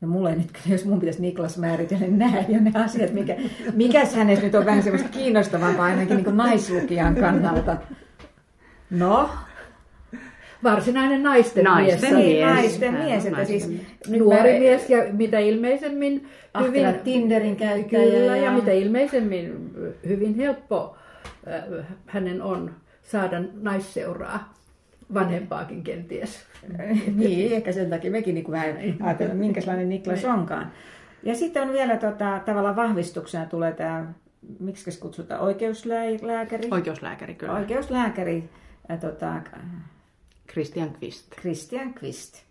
No 0.00 0.08
mulle 0.08 0.36
nyt, 0.36 0.52
jos 0.66 0.84
mun 0.84 1.00
pitäisi 1.00 1.20
Niklas 1.20 1.58
määritellä, 1.58 2.06
nämä 2.06 2.40
jo 2.48 2.60
ne 2.60 2.72
asiat, 2.74 3.12
mikä, 3.12 3.36
mikäs 3.72 4.14
hänestä 4.14 4.44
nyt 4.44 4.54
on 4.54 4.64
vähän 4.66 4.82
semmoista 4.82 5.08
kiinnostavampaa 5.08 5.84
ainakin 5.84 6.16
niin 6.16 6.36
naislukijan 6.36 7.14
kannalta. 7.14 7.76
No, 8.90 9.30
varsinainen 10.64 11.22
naisten, 11.22 11.64
naisten 11.64 12.14
mies. 12.14 12.26
mies. 12.26 12.44
Naisten 12.44 12.94
mies, 12.94 13.26
että 13.26 13.44
siis 13.44 13.70
nuori 14.08 14.52
mä... 14.52 14.58
mies 14.58 14.90
ja 14.90 14.98
mitä 15.12 15.38
ilmeisemmin 15.38 16.28
hyvin 16.66 16.94
Tinderin 17.04 17.56
käyttäjä. 17.56 18.10
Kyllä, 18.10 18.36
ja... 18.36 18.44
ja 18.44 18.50
mitä 18.50 18.70
ilmeisemmin 18.70 19.70
hyvin 20.08 20.34
helppo 20.34 20.96
äh, 21.48 21.86
hänen 22.06 22.42
on 22.42 22.70
saada 23.02 23.42
naisseuraa 23.60 24.54
vanhempaakin 25.14 25.82
kenties. 25.82 26.46
niin, 27.16 27.52
ehkä 27.52 27.72
sen 27.72 27.90
takia 27.90 28.10
mekin 28.10 28.34
niin 28.34 28.50
vähän 28.50 28.76
ajatellaan, 29.02 29.38
minkälainen 29.38 29.88
Niklas 29.88 30.22
niin. 30.22 30.32
onkaan. 30.32 30.72
Ja 31.22 31.34
sitten 31.34 31.62
on 31.62 31.72
vielä 31.72 31.96
tota, 31.96 32.40
tavallaan 32.46 32.76
vahvistuksena 32.76 33.46
tulee 33.46 33.72
tämä, 33.72 34.06
miksi 34.60 35.00
kutsutaan, 35.00 35.40
oikeuslääkäri? 35.40 36.68
Oikeuslääkäri, 36.70 37.34
kyllä. 37.34 37.54
Oikeuslääkäri, 37.54 38.48
ja, 38.88 38.96
tota, 38.96 39.40
Christian 40.52 40.90
Quist. 41.02 41.30
Christian 41.40 41.94
Quist. 42.02 42.42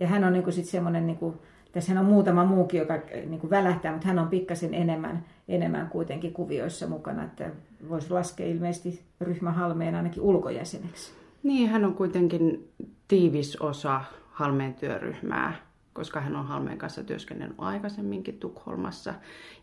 Ja 0.00 0.06
hän 0.06 0.24
on 0.24 0.32
niinku 0.32 0.52
sit 0.52 0.64
semmoinen, 0.64 1.06
niinku, 1.06 1.42
tässä 1.72 2.00
on 2.00 2.06
muutama 2.06 2.44
muukin, 2.44 2.80
joka 2.80 2.94
niinku 3.26 3.50
välähtää, 3.50 3.92
mutta 3.92 4.08
hän 4.08 4.18
on 4.18 4.28
pikkasen 4.28 4.74
enemmän, 4.74 5.24
enemmän 5.48 5.88
kuitenkin 5.88 6.32
kuvioissa 6.32 6.86
mukana, 6.86 7.24
että 7.24 7.50
voisi 7.88 8.10
laskea 8.10 8.46
ilmeisesti 8.46 9.02
ryhmä 9.20 9.52
Halmeen 9.52 9.94
ainakin 9.94 10.22
ulkojäseneksi. 10.22 11.12
Niin, 11.42 11.70
hän 11.70 11.84
on 11.84 11.94
kuitenkin 11.94 12.68
tiivis 13.08 13.56
osa 13.56 14.04
Halmeen 14.30 14.74
työryhmää, 14.74 15.54
koska 15.92 16.20
hän 16.20 16.36
on 16.36 16.46
Halmeen 16.46 16.78
kanssa 16.78 17.04
työskennellyt 17.04 17.56
aikaisemminkin 17.58 18.38
Tukholmassa 18.38 19.14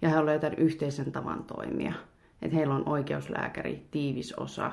ja 0.02 0.10
hän 0.10 0.20
on 0.20 0.26
löytänyt 0.26 0.60
yhteisen 0.60 1.12
tavan 1.12 1.44
toimia. 1.44 1.94
Että 2.42 2.56
heillä 2.56 2.76
on 2.76 2.90
oikeuslääkäri, 2.90 3.86
tiivis 3.92 4.34
osa 4.34 4.72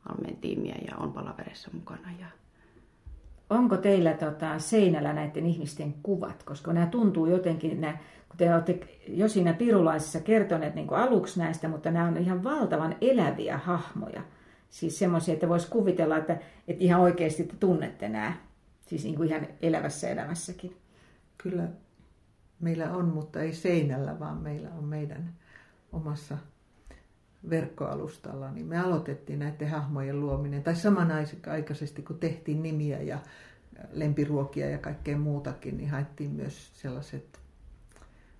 Halmeen 0.00 0.36
tiimiä 0.36 0.74
ja 0.90 0.96
on 0.96 1.12
palaverissa 1.12 1.70
mukana. 1.72 2.08
Ja... 2.20 2.26
Onko 3.50 3.76
teillä 3.76 4.14
tota, 4.14 4.58
seinällä 4.58 5.12
näiden 5.12 5.46
ihmisten 5.46 5.94
kuvat? 6.02 6.42
Koska 6.42 6.72
nämä 6.72 6.86
tuntuu 6.86 7.26
jotenkin, 7.26 7.80
nämä, 7.80 7.98
kun 8.28 8.36
te 8.36 8.54
olette 8.54 8.80
jo 9.08 9.28
siinä 9.28 9.52
pirulaisessa 9.52 10.20
kertoneet 10.20 10.74
niin 10.74 10.86
kuin 10.86 11.00
aluksi 11.00 11.40
näistä, 11.40 11.68
mutta 11.68 11.90
nämä 11.90 12.08
on 12.08 12.16
ihan 12.16 12.44
valtavan 12.44 12.96
eläviä 13.00 13.58
hahmoja. 13.58 14.22
Siis 14.70 14.98
semmoisia, 14.98 15.34
että 15.34 15.48
voisi 15.48 15.70
kuvitella, 15.70 16.16
että, 16.16 16.38
että 16.68 16.84
ihan 16.84 17.00
oikeasti 17.00 17.44
te 17.44 17.56
tunnette 17.60 18.08
nämä. 18.08 18.32
Siis 18.86 19.04
niin 19.04 19.16
kuin 19.16 19.28
ihan 19.28 19.46
elävässä 19.62 20.08
elämässäkin. 20.08 20.76
Kyllä 21.38 21.68
meillä 22.60 22.92
on, 22.92 23.04
mutta 23.04 23.40
ei 23.40 23.52
seinällä, 23.52 24.18
vaan 24.18 24.36
meillä 24.36 24.68
on 24.78 24.84
meidän 24.84 25.34
omassa 25.92 26.38
verkkoalustalla, 27.50 28.50
niin 28.50 28.66
me 28.66 28.78
aloitettiin 28.78 29.38
näiden 29.38 29.68
hahmojen 29.68 30.20
luominen, 30.20 30.62
tai 30.62 30.76
samanaikaisesti 30.76 32.02
kun 32.02 32.18
tehtiin 32.18 32.62
nimiä 32.62 33.02
ja 33.02 33.18
lempiruokia 33.92 34.70
ja 34.70 34.78
kaikkea 34.78 35.18
muutakin, 35.18 35.76
niin 35.76 35.90
haettiin 35.90 36.30
myös 36.30 36.70
sellaiset 36.74 37.40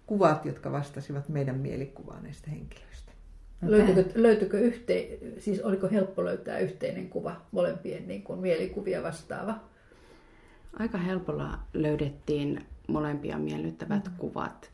kuvat, 0.06 0.44
jotka 0.44 0.72
vastasivat 0.72 1.28
meidän 1.28 1.58
mielikuvaa 1.58 2.20
näistä 2.20 2.50
henkilöistä. 2.50 3.12
Löytyykö, 3.62 4.10
löytyykö 4.14 4.60
yhteen, 4.60 5.18
siis 5.38 5.60
oliko 5.60 5.88
helppo 5.88 6.24
löytää 6.24 6.58
yhteinen 6.58 7.08
kuva 7.08 7.40
molempien 7.52 8.08
niin 8.08 8.22
kuin 8.22 8.40
mielikuvia 8.40 9.02
vastaava? 9.02 9.60
Aika 10.78 10.98
helpolla 10.98 11.58
löydettiin 11.72 12.66
molempia 12.88 13.38
miellyttävät 13.38 14.04
mm. 14.04 14.12
kuvat. 14.18 14.70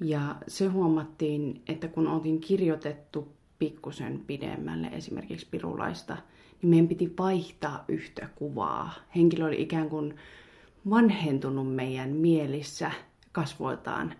Ja 0.00 0.36
se 0.48 0.66
huomattiin, 0.66 1.62
että 1.68 1.88
kun 1.88 2.06
oltiin 2.08 2.40
kirjoitettu 2.40 3.32
pikkusen 3.64 4.20
pidemmälle 4.26 4.86
esimerkiksi 4.86 5.46
pirulaista, 5.50 6.16
niin 6.62 6.70
meidän 6.70 6.88
piti 6.88 7.14
vaihtaa 7.18 7.84
yhtä 7.88 8.28
kuvaa. 8.34 8.94
Henkilö 9.16 9.46
oli 9.46 9.62
ikään 9.62 9.88
kuin 9.88 10.14
vanhentunut 10.90 11.74
meidän 11.74 12.10
mielissä 12.10 12.90
kasvoiltaan. 13.32 14.14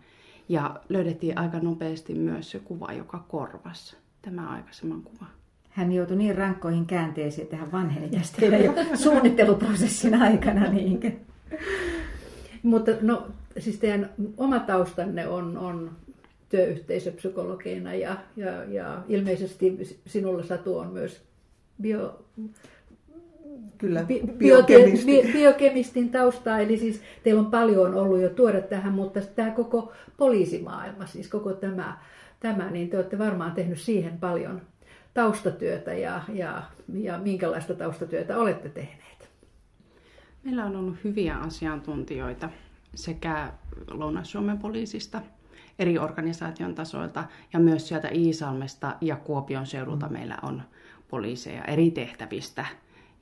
Ja 0.49 0.81
löydettiin 0.89 1.39
aika 1.39 1.59
nopeasti 1.59 2.15
myös 2.15 2.51
se 2.51 2.59
kuva, 2.59 2.93
joka 2.93 3.25
korvasi 3.29 3.97
tämä 4.23 4.49
aikaisemman 4.49 5.03
kuva. 5.03 5.27
Hän 5.71 5.93
joutui 5.93 6.17
niin 6.17 6.39
rankkoihin 6.39 6.87
käänteisiin, 6.87 7.45
että 7.45 7.57
hän 7.57 7.73
vanheni 7.73 8.09
tästä 8.09 8.41
teidän 8.41 8.65
jo 8.65 8.75
suunnitteluprosessin 8.95 10.15
aikana. 10.23 10.71
Niinkö? 10.71 11.11
Mutta 12.63 12.91
no, 13.01 13.27
siis 13.59 13.79
teidän 13.79 14.11
oma 14.37 14.59
taustanne 14.59 15.29
on, 15.29 15.59
on 15.59 15.91
työyhteisöpsykologeina 16.55 17.95
ja, 17.95 18.17
ja, 18.37 18.65
ja 18.65 19.03
ilmeisesti 19.09 19.97
sinulla 20.07 20.43
Satu 20.43 20.79
on 20.79 20.93
myös 20.93 21.23
bio, 21.83 22.25
Kyllä, 23.79 24.03
bi, 24.03 24.21
biokemisti. 24.39 25.23
Bi, 25.23 25.33
biokemistin 25.33 26.11
taustaa, 26.11 26.59
eli 26.59 26.79
siis 26.79 27.01
teillä 27.23 27.41
on 27.41 27.51
paljon 27.51 27.95
ollut 27.95 28.21
jo 28.21 28.29
tuoda 28.29 28.61
tähän, 28.61 28.93
mutta 28.93 29.21
tämä 29.21 29.51
koko 29.51 29.93
poliisimaailma, 30.17 31.07
siis 31.07 31.29
koko 31.29 31.53
tämä, 31.53 31.99
tämä 32.41 32.71
niin 32.71 32.89
te 32.89 32.97
olette 32.97 33.19
varmaan 33.19 33.53
tehnyt 33.53 33.81
siihen 33.81 34.19
paljon 34.19 34.63
taustatyötä 35.15 35.95
ja, 35.95 36.23
ja, 36.33 36.63
ja 36.95 37.19
minkälaista 37.19 37.75
taustatyötä 37.75 38.39
olette 38.39 38.69
tehneet? 38.69 39.29
Meillä 40.45 40.65
on 40.65 40.77
ollut 40.77 40.97
hyviä 41.05 41.37
asiantuntijoita 41.37 42.51
sekä 42.95 43.53
Lounais-Suomen 43.91 44.59
poliisista 44.59 45.23
eri 45.79 45.99
organisaation 45.99 46.75
tasoilta 46.75 47.25
ja 47.53 47.59
myös 47.59 47.89
sieltä 47.89 48.09
Iisalmesta 48.09 48.97
ja 49.01 49.17
Kuopion 49.17 49.67
seudulta 49.67 50.07
mm. 50.07 50.13
meillä 50.13 50.39
on 50.43 50.63
poliiseja 51.09 51.65
eri 51.65 51.91
tehtävistä 51.91 52.67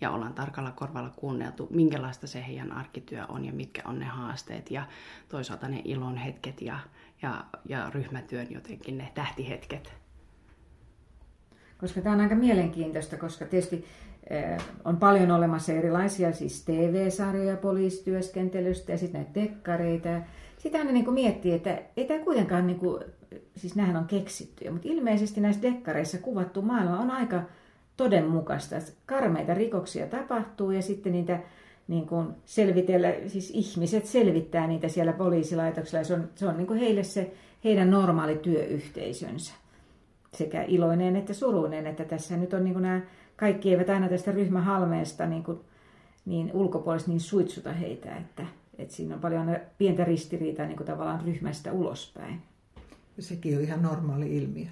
ja 0.00 0.10
ollaan 0.10 0.34
tarkalla 0.34 0.70
korvalla 0.70 1.12
kuunneltu, 1.16 1.68
minkälaista 1.70 2.26
se 2.26 2.46
heidän 2.46 2.72
arkityö 2.72 3.24
on 3.28 3.44
ja 3.44 3.52
mitkä 3.52 3.82
on 3.84 3.98
ne 3.98 4.04
haasteet 4.04 4.70
ja 4.70 4.86
toisaalta 5.28 5.68
ne 5.68 5.82
ilon 5.84 6.16
hetket 6.16 6.62
ja, 6.62 6.78
ja, 7.22 7.44
ja 7.68 7.90
ryhmätyön 7.90 8.46
jotenkin 8.50 8.98
ne 8.98 9.12
tähtihetket. 9.14 9.94
Koska 11.78 12.00
tämä 12.00 12.14
on 12.14 12.20
aika 12.20 12.34
mielenkiintoista, 12.34 13.16
koska 13.16 13.44
tietysti 13.44 13.84
eh, 14.30 14.60
on 14.84 14.96
paljon 14.96 15.30
olemassa 15.30 15.72
erilaisia 15.72 16.32
siis 16.32 16.64
TV-sarjoja 16.64 17.56
poliisityöskentelystä 17.56 18.92
ja 18.92 18.98
sitten 18.98 19.20
näitä 19.20 19.40
tekkareita 19.40 20.08
sitä 20.62 20.84
ne 20.84 20.92
niin 20.92 21.12
miettii, 21.12 21.52
että 21.52 21.82
ei 21.96 22.04
tämä 22.04 22.24
kuitenkaan, 22.24 22.66
niin 22.66 22.78
kuin, 22.78 23.04
siis 23.56 23.76
nämähän 23.76 23.96
on 23.96 24.06
keksittyjä, 24.06 24.70
mutta 24.70 24.88
ilmeisesti 24.88 25.40
näissä 25.40 25.62
dekkareissa 25.62 26.18
kuvattu 26.18 26.62
maailma 26.62 26.98
on 26.98 27.10
aika 27.10 27.42
todenmukaista. 27.96 28.76
Karmeita 29.06 29.54
rikoksia 29.54 30.06
tapahtuu 30.06 30.70
ja 30.70 30.82
sitten 30.82 31.12
niitä 31.12 31.38
niin 31.88 32.06
kuin 32.06 32.28
selvitellä, 32.44 33.14
siis 33.26 33.50
ihmiset 33.50 34.06
selvittää 34.06 34.66
niitä 34.66 34.88
siellä 34.88 35.12
poliisilaitoksella 35.12 36.00
ja 36.00 36.04
se 36.04 36.14
on, 36.14 36.28
se 36.34 36.46
on 36.46 36.56
niin 36.56 36.66
kuin 36.66 36.78
heille 36.78 37.02
se 37.02 37.34
heidän 37.64 37.90
normaali 37.90 38.36
työyhteisönsä. 38.36 39.54
Sekä 40.34 40.62
iloinen 40.62 41.16
että 41.16 41.34
suruinen, 41.34 41.86
että 41.86 42.04
tässä 42.04 42.36
nyt 42.36 42.54
on 42.54 42.64
niin 42.64 42.74
kuin 42.74 42.82
nämä, 42.82 43.00
kaikki 43.36 43.70
eivät 43.70 43.90
aina 43.90 44.08
tästä 44.08 44.32
ryhmähalmeesta 44.32 45.26
niin, 45.26 45.44
kuin, 45.44 45.60
niin 46.26 46.50
ulkopuolisesti 46.54 47.10
niin 47.10 47.20
suitsuta 47.20 47.72
heitä, 47.72 48.16
että, 48.16 48.46
että 48.78 48.94
siinä 48.94 49.14
on 49.14 49.20
paljon 49.20 49.56
pientä 49.78 50.04
ristiriitaa 50.04 50.66
niin 50.66 50.76
kuin 50.76 50.86
tavallaan 50.86 51.24
ryhmästä 51.24 51.72
ulospäin. 51.72 52.42
Ja 53.16 53.22
sekin 53.22 53.56
on 53.56 53.62
ihan 53.62 53.82
normaali 53.82 54.36
ilmiö 54.36 54.66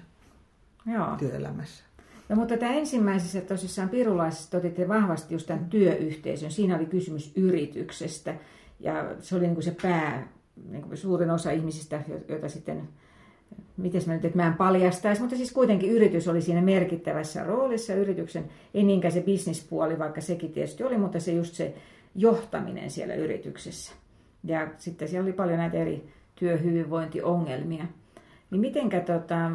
Joo. 0.93 1.15
työelämässä. 1.17 1.83
No, 2.29 2.35
mutta 2.35 2.57
tämä 2.57 2.73
ensimmäisessä 2.73 3.41
tosissaan 3.41 3.89
Pirulaisessa 3.89 4.57
otitte 4.57 4.87
vahvasti 4.87 5.35
just 5.35 5.47
tämän 5.47 5.65
työyhteisön. 5.65 6.51
Siinä 6.51 6.75
oli 6.75 6.85
kysymys 6.85 7.31
yrityksestä 7.35 8.35
ja 8.79 9.15
se 9.19 9.35
oli 9.35 9.43
niin 9.43 9.53
kuin 9.53 9.63
se 9.63 9.75
pää, 9.81 10.27
niin 10.69 10.81
kuin 10.81 10.97
suurin 10.97 11.31
osa 11.31 11.51
ihmisistä, 11.51 12.01
joita 12.27 12.49
sitten, 12.49 12.89
miten 13.77 14.01
mä 14.07 14.13
nyt, 14.13 14.25
että 14.25 14.37
mä 14.37 14.47
en 14.47 14.53
paljastaisi, 14.53 15.21
mutta 15.21 15.35
siis 15.35 15.51
kuitenkin 15.51 15.91
yritys 15.91 16.27
oli 16.27 16.41
siinä 16.41 16.61
merkittävässä 16.61 17.43
roolissa. 17.43 17.93
Yrityksen, 17.93 18.49
ei 18.73 18.83
niinkään 18.83 19.11
se 19.11 19.21
bisnispuoli, 19.21 19.99
vaikka 19.99 20.21
sekin 20.21 20.51
tietysti 20.51 20.83
oli, 20.83 20.97
mutta 20.97 21.19
se 21.19 21.31
just 21.31 21.53
se 21.53 21.75
johtaminen 22.15 22.91
siellä 22.91 23.15
yrityksessä. 23.15 23.93
Ja 24.43 24.67
sitten 24.77 25.07
siellä 25.07 25.25
oli 25.25 25.33
paljon 25.33 25.57
näitä 25.57 25.77
eri 25.77 26.09
työhyvinvointiongelmia. 26.35 27.85
Niin 28.51 28.61
mitenkä, 28.61 28.99
tota, 28.99 29.51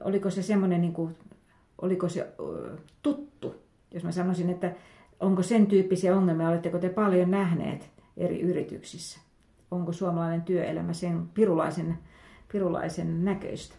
oliko 0.00 0.30
se 0.30 0.42
semmoinen 0.42 0.80
niin 0.80 0.92
kuin 0.92 1.16
oliko 1.82 2.08
se 2.08 2.32
tuttu, 3.02 3.54
jos 3.90 4.04
mä 4.04 4.12
sanoisin, 4.12 4.50
että 4.50 4.72
onko 5.20 5.42
sen 5.42 5.66
tyyppisiä 5.66 6.16
ongelmia, 6.16 6.48
oletteko 6.48 6.78
te 6.78 6.88
paljon 6.88 7.30
nähneet 7.30 7.90
eri 8.16 8.40
yrityksissä? 8.40 9.20
Onko 9.70 9.92
suomalainen 9.92 10.42
työelämä 10.42 10.92
sen 10.92 11.28
pirulaisen, 11.28 11.98
pirulaisen 12.52 13.24
näköistä? 13.24 13.74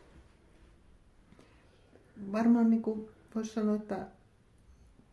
Varmaan 2.31 2.69
niin 2.69 2.81
kuin 2.81 3.07
voisi 3.35 3.53
sanoa, 3.53 3.75
että 3.75 4.07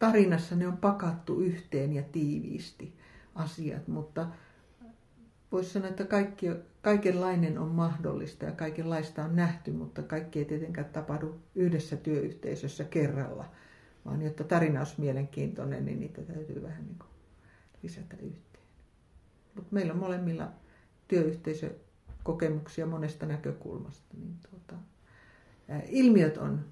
tarinassa 0.03 0.57
ne 0.57 0.69
on 0.69 0.77
pakattu 0.77 1.41
yhteen 1.41 1.93
ja 1.93 2.03
tiiviisti 2.03 2.93
asiat, 3.35 3.89
mutta 3.89 4.27
voisi 5.53 5.71
sanoa, 5.71 5.89
että 5.89 6.05
kaikki, 6.05 6.47
kaikenlainen 6.83 7.59
on 7.59 7.69
mahdollista 7.69 8.45
ja 8.45 8.53
kaikenlaista 8.53 9.25
on 9.25 9.37
nähty, 9.37 9.71
mutta 9.71 10.03
kaikki 10.03 10.39
ei 10.39 10.45
tietenkään 10.45 10.87
tapahdu 10.93 11.41
yhdessä 11.55 11.97
työyhteisössä 11.97 12.85
kerralla, 12.85 13.45
vaan 14.05 14.23
jotta 14.23 14.45
tarina 14.45 14.81
olisi 14.81 15.01
mielenkiintoinen, 15.01 15.85
niin 15.85 16.01
niitä 16.01 16.23
täytyy 16.23 16.63
vähän 16.63 16.85
niin 16.85 16.99
kuin 16.99 17.11
lisätä 17.83 18.17
yhteen. 18.17 18.67
Mutta 19.55 19.75
meillä 19.75 19.93
on 19.93 19.99
molemmilla 19.99 20.49
työyhteisökokemuksia 21.09 22.87
monesta 22.87 23.27
näkökulmasta, 23.27 24.17
niin 24.19 24.37
tuota, 24.51 24.83
ilmiöt 25.89 26.37
on 26.37 26.65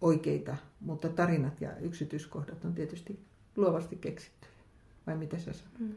oikeita, 0.00 0.56
mutta 0.80 1.08
tarinat 1.08 1.60
ja 1.60 1.76
yksityiskohdat 1.76 2.64
on 2.64 2.74
tietysti 2.74 3.20
luovasti 3.56 3.96
keksitty. 3.96 4.46
Vai 5.06 5.16
mitä 5.16 5.38
sä 5.38 5.52
sanot? 5.52 5.78
Mm. 5.78 5.94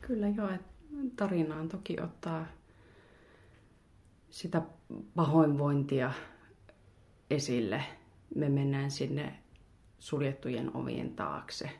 Kyllä 0.00 0.28
joo, 0.28 0.50
että 0.50 0.68
tarinaan 1.16 1.68
toki 1.68 2.00
ottaa 2.00 2.46
sitä 4.30 4.62
pahoinvointia 5.14 6.12
esille. 7.30 7.84
Me 8.34 8.48
mennään 8.48 8.90
sinne 8.90 9.38
suljettujen 9.98 10.76
ovien 10.76 11.16
taakse 11.16 11.70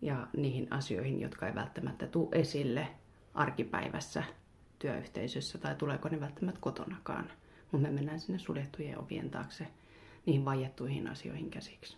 ja 0.00 0.26
niihin 0.36 0.72
asioihin, 0.72 1.20
jotka 1.20 1.48
ei 1.48 1.54
välttämättä 1.54 2.06
tule 2.06 2.28
esille 2.32 2.88
arkipäivässä 3.34 4.24
työyhteisössä 4.78 5.58
tai 5.58 5.74
tuleeko 5.74 6.08
ne 6.08 6.20
välttämättä 6.20 6.60
kotonakaan. 6.60 7.30
Mutta 7.72 7.88
me 7.88 7.94
mennään 7.94 8.20
sinne 8.20 8.38
suljettujen 8.38 8.98
ovien 8.98 9.30
taakse 9.30 9.66
niihin 10.30 10.44
vaiettuihin 10.44 11.08
asioihin 11.08 11.50
käsiksi. 11.50 11.96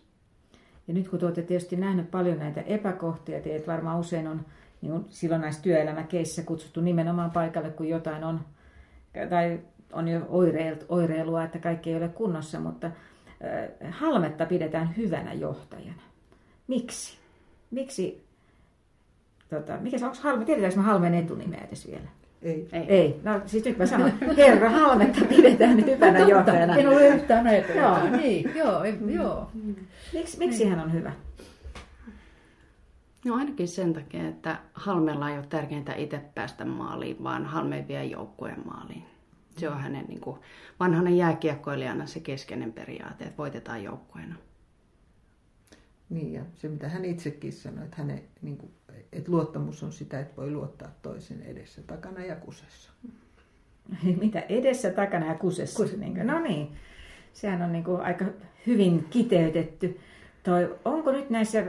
Ja 0.87 0.93
nyt 0.93 1.09
kun 1.09 1.19
te 1.19 1.25
olette 1.25 1.41
tietysti 1.41 1.75
nähneet 1.75 2.11
paljon 2.11 2.39
näitä 2.39 2.61
epäkohtia, 2.61 3.41
teet 3.41 3.67
varmaan 3.67 3.99
usein 3.99 4.27
on 4.27 4.45
niin 4.81 5.05
silloin 5.09 5.41
näissä 5.41 5.61
työelämäkeissä 5.61 6.43
kutsuttu 6.43 6.81
nimenomaan 6.81 7.31
paikalle, 7.31 7.69
kun 7.69 7.87
jotain 7.87 8.23
on, 8.23 8.39
tai 9.29 9.59
on 9.91 10.07
jo 10.07 10.21
oireilua, 10.89 11.43
että 11.43 11.59
kaikki 11.59 11.89
ei 11.89 11.95
ole 11.95 12.07
kunnossa, 12.07 12.59
mutta 12.59 12.91
halmetta 13.91 14.45
pidetään 14.45 14.97
hyvänä 14.97 15.33
johtajana. 15.33 16.01
Miksi? 16.67 17.17
Miksi? 17.71 18.25
Tota, 19.49 19.77
mikä 19.77 19.97
se 19.97 20.05
onko 20.05 20.17
halme? 20.21 20.45
Tiedetäänkö 20.45 20.77
me 20.77 20.83
halmeen 20.83 21.13
etunimeä 21.13 21.61
edes 21.67 21.87
vielä? 21.87 22.07
Ei. 22.43 22.67
Ei. 22.71 22.85
Ei. 22.87 23.19
No 23.23 23.41
siis 23.45 23.65
nyt 23.65 23.77
mä 23.77 23.85
sanon, 23.85 24.11
herra 24.37 24.69
halmetta 24.69 25.25
pidetään 25.25 25.85
hyvänä 25.85 26.19
johtajana. 26.19 26.75
En 26.75 26.87
ole 26.87 27.07
yhtään 27.07 27.47
ajatellut. 27.47 27.83
Joo. 27.83 28.17
Niin, 28.17 28.51
joo, 28.55 28.83
joo. 29.07 29.51
Miksi, 30.13 30.37
miksi 30.37 30.65
hän 30.65 30.79
on 30.79 30.93
hyvä? 30.93 31.11
No 33.25 33.35
ainakin 33.35 33.67
sen 33.67 33.93
takia, 33.93 34.27
että 34.27 34.59
Halmella 34.73 35.29
ei 35.29 35.37
ole 35.37 35.45
tärkeintä 35.49 35.93
itse 35.93 36.21
päästä 36.35 36.65
maaliin, 36.65 37.23
vaan 37.23 37.45
Halme 37.45 37.85
vie 37.87 38.05
joukkueen 38.05 38.61
maaliin. 38.65 39.03
Se 39.57 39.69
on 39.69 39.81
hänen 39.81 40.05
niin 40.05 40.21
kuin, 40.21 40.39
vanhana 40.79 41.09
jääkiekkoilijana 41.09 42.05
se 42.05 42.19
keskeinen 42.19 42.73
periaate, 42.73 43.23
että 43.23 43.37
voitetaan 43.37 43.83
joukkueena. 43.83 44.35
Niin 46.09 46.33
ja 46.33 46.41
se 46.55 46.67
mitä 46.67 46.89
hän 46.89 47.05
itsekin 47.05 47.53
sanoi, 47.53 47.83
että, 47.83 47.97
hänen, 47.97 48.21
niin 48.41 48.57
kuin, 48.57 48.71
että 49.15 49.31
luottamus 49.31 49.83
on 49.83 49.91
sitä, 49.91 50.19
että 50.19 50.35
voi 50.37 50.51
luottaa 50.51 50.89
toisen 51.01 51.41
edessä, 51.41 51.81
takana 51.81 52.25
ja 52.25 52.35
kusessa. 52.35 52.91
Mitä 54.21 54.39
edessä, 54.39 54.89
takana 54.89 55.25
ja 55.25 55.35
kusessa? 55.35 55.83
Kus. 55.83 55.97
Niin 55.97 56.27
no 56.27 56.39
niin, 56.39 56.71
sehän 57.33 57.61
on 57.61 57.71
niin 57.71 57.83
kuin 57.83 58.01
aika 58.01 58.25
hyvin 58.67 59.05
kiteytetty. 59.09 59.99
Toi, 60.43 60.75
onko 60.85 61.11
nyt 61.11 61.29
näissä 61.29 61.63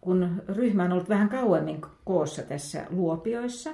kun 0.00 0.42
ryhmä 0.48 0.84
on 0.84 0.92
ollut 0.92 1.08
vähän 1.08 1.28
kauemmin 1.28 1.80
koossa 2.04 2.42
tässä 2.42 2.86
Luopioissa, 2.90 3.70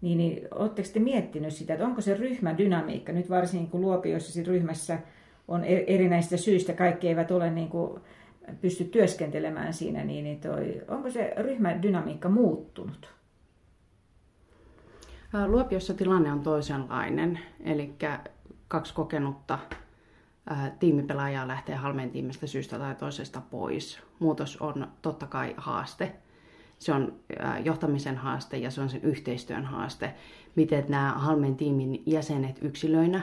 niin, 0.00 0.18
niin 0.18 0.48
oletteko 0.54 0.88
te 0.92 1.00
miettinyt 1.00 1.52
sitä, 1.52 1.72
että 1.72 1.86
onko 1.86 2.00
se 2.00 2.14
ryhmädynamiikka, 2.14 3.12
nyt 3.12 3.30
varsinkin 3.30 3.70
kun 3.70 3.80
Luopioissa 3.80 4.42
ryhmässä 4.46 4.98
on 5.48 5.64
e-, 5.64 5.84
erinäistä 5.86 6.36
syistä, 6.36 6.72
kaikki 6.72 7.08
eivät 7.08 7.30
ole 7.30 7.50
niin 7.50 7.68
kuin 7.68 8.00
pysty 8.60 8.84
työskentelemään 8.84 9.74
siinä, 9.74 10.04
niin, 10.04 10.24
niin 10.24 10.40
toi, 10.40 10.82
onko 10.88 11.10
se 11.10 11.34
ryhmädynamiikka 11.36 12.28
muuttunut? 12.28 13.10
Luopiossa 15.46 15.94
tilanne 15.94 16.32
on 16.32 16.40
toisenlainen, 16.40 17.38
eli 17.64 17.94
kaksi 18.68 18.94
kokenutta 18.94 19.58
tiimipelaajaa 20.78 21.48
lähtee 21.48 21.76
Halmeen 21.76 22.10
tiimistä 22.10 22.46
syystä 22.46 22.78
tai 22.78 22.94
toisesta 22.94 23.40
pois. 23.50 24.00
Muutos 24.18 24.56
on 24.56 24.88
totta 25.02 25.26
kai 25.26 25.54
haaste. 25.56 26.12
Se 26.78 26.92
on 26.92 27.20
johtamisen 27.64 28.16
haaste 28.16 28.56
ja 28.56 28.70
se 28.70 28.80
on 28.80 28.88
sen 28.88 29.02
yhteistyön 29.02 29.64
haaste. 29.64 30.14
Miten 30.56 30.84
nämä 30.88 31.12
Halmeen 31.12 31.56
tiimin 31.56 32.02
jäsenet 32.06 32.58
yksilöinä 32.62 33.20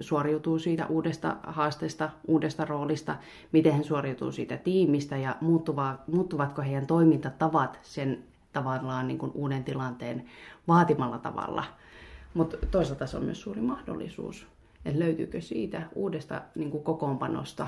suoriutuu 0.00 0.58
siitä 0.58 0.86
uudesta 0.86 1.36
haasteesta, 1.42 2.10
uudesta 2.26 2.64
roolista, 2.64 3.16
miten 3.52 3.72
he 3.72 3.82
suoriutuu 3.82 4.32
siitä 4.32 4.56
tiimistä 4.56 5.16
ja 5.16 5.36
muuttuvatko 6.06 6.62
heidän 6.62 6.86
toimintatavat 6.86 7.78
sen 7.82 8.24
tavallaan 8.52 9.08
niin 9.08 9.18
kuin 9.18 9.32
uuden 9.34 9.64
tilanteen 9.64 10.24
vaatimalla 10.68 11.18
tavalla. 11.18 11.64
Mutta 12.34 12.56
toisaalta 12.70 13.06
se 13.06 13.16
on 13.16 13.24
myös 13.24 13.40
suuri 13.40 13.60
mahdollisuus 13.60 14.46
että 14.84 15.00
löytyykö 15.00 15.40
siitä 15.40 15.82
uudesta 15.94 16.42
niin 16.54 16.70
kuin 16.70 16.84
kokoonpanosta 16.84 17.66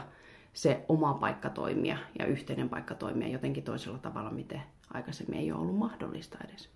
se 0.52 0.84
oma 0.88 1.14
paikka 1.14 1.50
toimia 1.50 1.98
ja 2.18 2.26
yhteinen 2.26 2.68
paikka 2.68 2.94
toimia 2.94 3.28
jotenkin 3.28 3.64
toisella 3.64 3.98
tavalla, 3.98 4.30
miten 4.30 4.62
aikaisemmin 4.94 5.40
ei 5.40 5.52
ole 5.52 5.60
ollut 5.60 5.78
mahdollista 5.78 6.38
edes. 6.48 6.68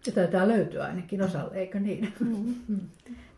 Se 0.00 0.12
taitaa 0.12 0.48
löytyä 0.48 0.84
ainakin 0.84 1.22
osalle, 1.22 1.56
eikö 1.56 1.80
niin? 1.80 2.12
Mm. 2.20 2.80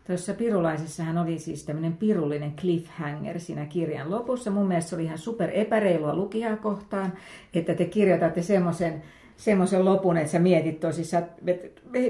Tuossa 0.07 0.33
Pirulaisessahan 0.33 1.17
oli 1.17 1.39
siis 1.39 1.65
tämmöinen 1.65 1.97
pirullinen 1.97 2.55
cliffhanger 2.55 3.39
siinä 3.39 3.65
kirjan 3.65 4.11
lopussa. 4.11 4.51
Mun 4.51 4.67
mielestä 4.67 4.89
se 4.89 4.95
oli 4.95 5.03
ihan 5.03 5.17
super 5.17 5.49
epäreilua 5.53 6.15
lukijaa 6.15 6.57
kohtaan, 6.57 7.13
että 7.53 7.75
te 7.75 7.85
kirjoitatte 7.85 8.41
semmoisen 8.41 9.03
semmoisen 9.41 9.85
lopun, 9.85 10.17
että 10.17 10.31
sä 10.31 10.39
mietit 10.39 10.79
tosissaan, 10.79 11.23
että 11.47 11.67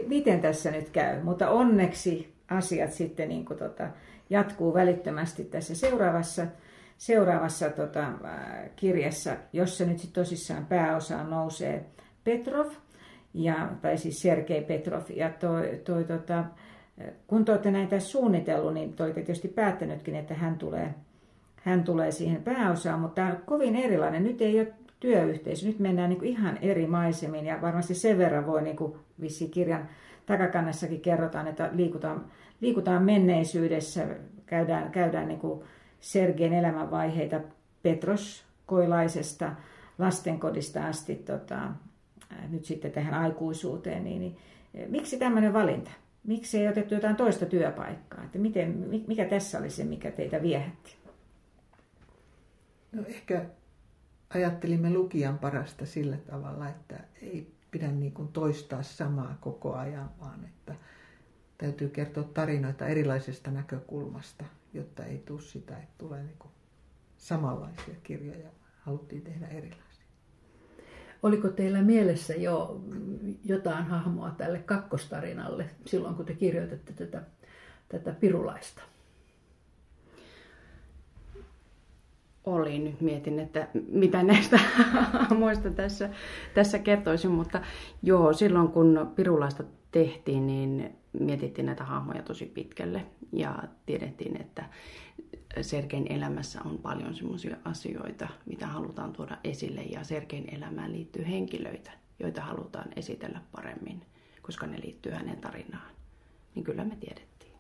miten 0.08 0.40
tässä 0.40 0.72
nyt 0.72 0.90
käy. 0.90 1.24
Mutta 1.24 1.50
onneksi 1.50 2.34
asiat 2.50 2.94
sitten 2.94 3.30
niin 3.30 3.46
kuin 3.46 3.60
tota, 3.60 3.88
jatkuu 4.30 4.74
välittömästi 4.74 5.44
tässä 5.44 5.76
seuraavassa, 5.76 6.48
seuraavassa 6.98 7.70
tota, 7.70 8.08
äh, 8.26 8.70
kirjassa, 8.76 9.32
jossa 9.54 9.86
nyt 9.86 10.00
sitten 10.00 10.24
tosissaan 10.24 10.66
pääosaan 10.66 11.30
nousee 11.30 11.86
Petrov. 12.24 12.68
ja, 13.34 13.70
tai 13.82 13.98
siis 13.98 14.22
Sergei 14.22 14.62
Petrov. 14.62 15.02
Ja 15.16 15.30
toi, 15.30 15.82
toi, 15.84 16.04
tota, 16.04 16.46
kun 17.28 17.46
te 17.46 17.52
olette 17.52 17.72
näitä 17.72 18.00
suunnitellut, 18.00 18.74
niin 18.74 18.94
te 18.94 19.04
olette 19.04 19.22
tietysti 19.22 19.48
päättänytkin, 19.48 20.16
että 20.16 20.34
hän 20.34 20.58
tulee, 20.58 20.94
hän 21.56 21.84
tulee 21.84 22.12
siihen 22.12 22.44
pääosaan, 22.44 23.00
mutta 23.00 23.26
on 23.26 23.38
kovin 23.46 23.76
erilainen. 23.76 24.24
Nyt 24.24 24.42
ei 24.42 24.60
ole 24.60 24.74
työyhteisö, 25.00 25.68
nyt 25.68 25.80
mennään 25.80 26.10
niin 26.10 26.24
ihan 26.24 26.58
eri 26.62 26.88
maisemiin 26.88 27.46
ja 27.46 27.62
varmasti 27.62 27.96
sen 27.96 28.18
verran 28.18 28.48
voi 28.48 28.62
niin 28.62 28.76
kuin 28.76 28.96
kirjan 29.52 29.90
takakannessakin 30.26 31.02
kerrotaan, 31.02 31.48
että 31.48 31.70
liikutaan, 31.74 32.26
liikutaan 32.62 33.04
menneisyydessä, 33.04 34.08
käydään, 34.46 34.92
käydään 34.92 35.28
niin 35.28 35.40
kuin 35.40 35.64
Sergeen 36.00 36.54
elämänvaiheita 36.54 37.40
Petroskoilaisesta 37.84 39.52
lastenkodista 39.98 40.88
asti 40.88 41.16
tota, 41.16 41.60
nyt 42.50 42.66
sitten 42.66 42.92
tähän 42.92 43.14
aikuisuuteen, 43.14 44.04
niin, 44.04 44.22
niin 44.22 44.38
miksi 44.88 45.18
tämmöinen 45.18 45.54
valinta? 45.54 45.92
Miksi 46.24 46.58
ei 46.58 46.68
otettu 46.68 46.94
jotain 46.94 47.16
toista 47.16 47.46
työpaikkaa? 47.46 48.24
Että 48.24 48.40
miten, 48.40 48.78
mikä 49.08 49.26
tässä 49.26 49.60
oli 49.60 49.70
se, 49.70 49.84
mikä 49.84 50.12
teitä 50.12 50.42
viehätti? 50.42 50.96
No 52.92 53.04
ehkä 53.08 53.46
ajattelimme 54.30 54.90
lukijan 54.90 55.40
parasta 55.40 55.86
sillä 55.86 56.18
tavalla, 56.18 56.70
että 56.70 57.00
ei 57.22 57.54
pidä 57.72 57.88
niin 57.88 58.12
kuin 58.12 58.28
toistaa 58.28 58.84
samaa 58.84 59.38
koko 59.42 59.74
ajan, 59.76 60.12
vaan 60.20 60.46
että 60.46 60.76
täytyy 61.58 61.90
kertoa 61.90 62.24
tarinoita 62.24 62.88
erilaisesta 62.88 63.52
näkökulmasta, 63.52 64.46
jotta 64.74 65.06
ei 65.06 65.18
tule 65.18 65.42
sitä, 65.42 65.78
että 65.78 65.96
tulee 65.98 66.24
niin 66.24 66.38
kuin 66.40 66.52
samanlaisia 67.18 67.96
kirjoja. 68.04 68.50
Haluttiin 68.80 69.22
tehdä 69.22 69.48
erilaisia. 69.48 69.91
Oliko 71.24 71.50
teillä 71.50 71.82
mielessä 71.82 72.34
jo 72.34 72.82
jotain 73.46 73.86
hahmoa 73.86 74.32
tälle 74.38 74.60
kakkostarinalle 74.60 75.66
silloin, 75.86 76.16
kun 76.16 76.26
te 76.26 76.34
kirjoitatte 76.34 76.94
tätä, 76.94 77.24
tätä 77.90 78.12
pirulaista? 78.20 78.82
oli. 82.46 82.80
Nyt 82.80 83.02
mietin, 83.02 83.40
että 83.40 83.68
mitä 83.88 84.24
näistä 84.24 84.58
hahmoista 85.14 85.70
tässä, 85.70 86.10
tässä 86.54 86.80
kertoisin, 86.80 87.32
mutta 87.32 87.62
joo, 88.04 88.34
silloin 88.34 88.68
kun 88.68 89.12
Pirulaista 89.16 89.64
tehtiin, 89.92 90.48
niin 90.48 90.96
mietittiin 91.20 91.66
näitä 91.66 91.84
hahmoja 91.84 92.24
tosi 92.24 92.46
pitkälle 92.46 93.06
ja 93.32 93.64
tiedettiin, 93.86 94.42
että 94.42 94.66
Sergein 95.62 96.12
elämässä 96.12 96.60
on 96.66 96.78
paljon 96.78 97.16
sellaisia 97.16 97.56
asioita, 97.66 98.28
mitä 98.46 98.68
halutaan 98.68 99.14
tuoda 99.14 99.38
esille 99.44 99.82
ja 99.82 100.04
Sergein 100.04 100.56
elämään 100.56 100.92
liittyy 100.92 101.28
henkilöitä, 101.28 101.92
joita 102.20 102.42
halutaan 102.42 102.88
esitellä 102.96 103.42
paremmin, 103.52 104.02
koska 104.42 104.68
ne 104.68 104.82
liittyy 104.84 105.12
hänen 105.12 105.38
tarinaan. 105.38 105.92
Niin 106.56 106.64
kyllä 106.64 106.84
me 106.84 106.96
tiedettiin. 107.00 107.54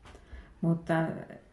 Mutta 0.62 0.94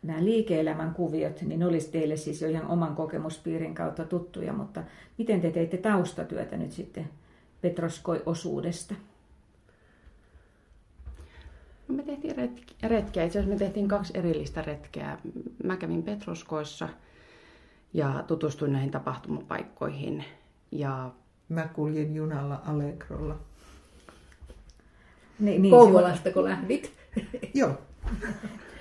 nämä 0.03 0.25
liike-elämän 0.25 0.95
kuviot, 0.95 1.43
niin 1.43 1.63
olisi 1.63 1.91
teille 1.91 2.17
siis 2.17 2.43
jo 2.43 2.49
ihan 2.49 2.67
oman 2.67 2.97
kokemuspiirin 2.97 3.75
kautta 3.75 4.05
tuttuja, 4.05 4.53
mutta 4.53 4.83
miten 5.19 5.41
te 5.41 5.51
teitte 5.51 5.77
taustatyötä 5.77 6.57
nyt 6.57 6.73
sitten 6.73 7.09
Petroskoi-osuudesta? 7.61 8.95
No 11.89 11.95
me 11.95 12.03
tehtiin 12.03 12.37
retkeä. 12.83 13.25
Itse 13.25 13.39
asiassa 13.39 13.55
me 13.55 13.59
tehtiin 13.59 13.89
kaksi 13.89 14.13
erillistä 14.19 14.63
retkeä. 14.63 15.19
Mä 15.65 15.77
kävin 15.77 16.03
Petroskoissa 16.03 16.89
ja 17.93 18.25
tutustuin 18.27 18.73
näihin 18.73 18.91
tapahtumapaikkoihin. 18.91 20.25
Ja... 20.73 21.11
Mä 21.49 21.69
kuljin 21.69 22.15
junalla 22.15 22.61
Allegrolla. 22.67 23.37
Niin, 25.39 25.63
niin 25.63 25.71
Kouvolasta 25.71 26.31
kun 26.31 26.45
lähdit. 26.45 26.93
Joo. 27.55 27.71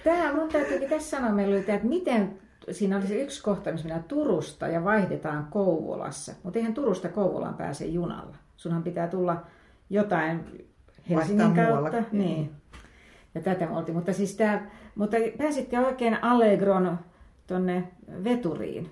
Tämä 0.04 0.34
mun 0.34 0.50
täytyykin 0.50 0.90
tässä 0.90 1.18
sanoa 1.18 1.32
meille, 1.32 1.58
että 1.58 1.80
miten 1.84 2.40
siinä 2.72 2.98
oli 2.98 3.08
se 3.08 3.22
yksi 3.22 3.44
kohta, 3.44 3.72
missä 3.72 3.88
mennään 3.88 4.08
Turusta 4.08 4.68
ja 4.68 4.84
vaihdetaan 4.84 5.48
Kouvolassa. 5.50 6.34
Mutta 6.44 6.60
eihän 6.60 6.74
Turusta 6.74 7.10
Kouvolaan 7.10 7.54
pääse 7.54 7.86
junalla. 7.86 8.36
Sunhan 8.58 8.84
pitää 8.84 9.08
tulla 9.08 9.46
jotain 9.90 10.68
Helsingin 11.10 11.56
Vaihtaa 11.56 11.82
kautta. 11.82 12.04
Niin. 12.12 12.52
Ja 13.36 13.42
tätä 13.42 13.70
oltiin. 13.70 13.96
Mutta, 13.96 14.14
siis 14.14 14.36
tää, 14.36 14.72
mutta 14.96 15.18
pääsitte 15.38 15.80
oikein 15.80 16.24
Allegron 16.24 17.00
tonne 17.48 17.84
veturiin, 18.24 18.90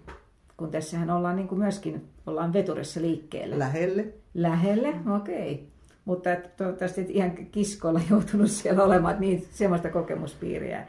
kun 0.58 0.72
tässähän 0.72 1.10
ollaan 1.10 1.36
niin 1.36 1.48
kuin 1.48 1.60
myöskin 1.60 2.10
ollaan 2.28 2.54
veturissa 2.54 3.02
liikkeellä. 3.02 3.60
Lähelle. 3.60 4.06
Lähelle, 4.34 4.94
okei. 5.16 5.54
Okay. 5.54 5.66
Mutta 6.06 6.30
toivottavasti 6.58 7.02
et 7.02 7.10
ihan 7.10 7.32
kiskolla 7.32 8.02
joutunut 8.10 8.52
siellä 8.52 8.84
olemaan, 8.84 9.12
että 9.12 9.22
niin 9.22 9.48
semmoista 9.52 9.90
kokemuspiiriä 9.90 10.88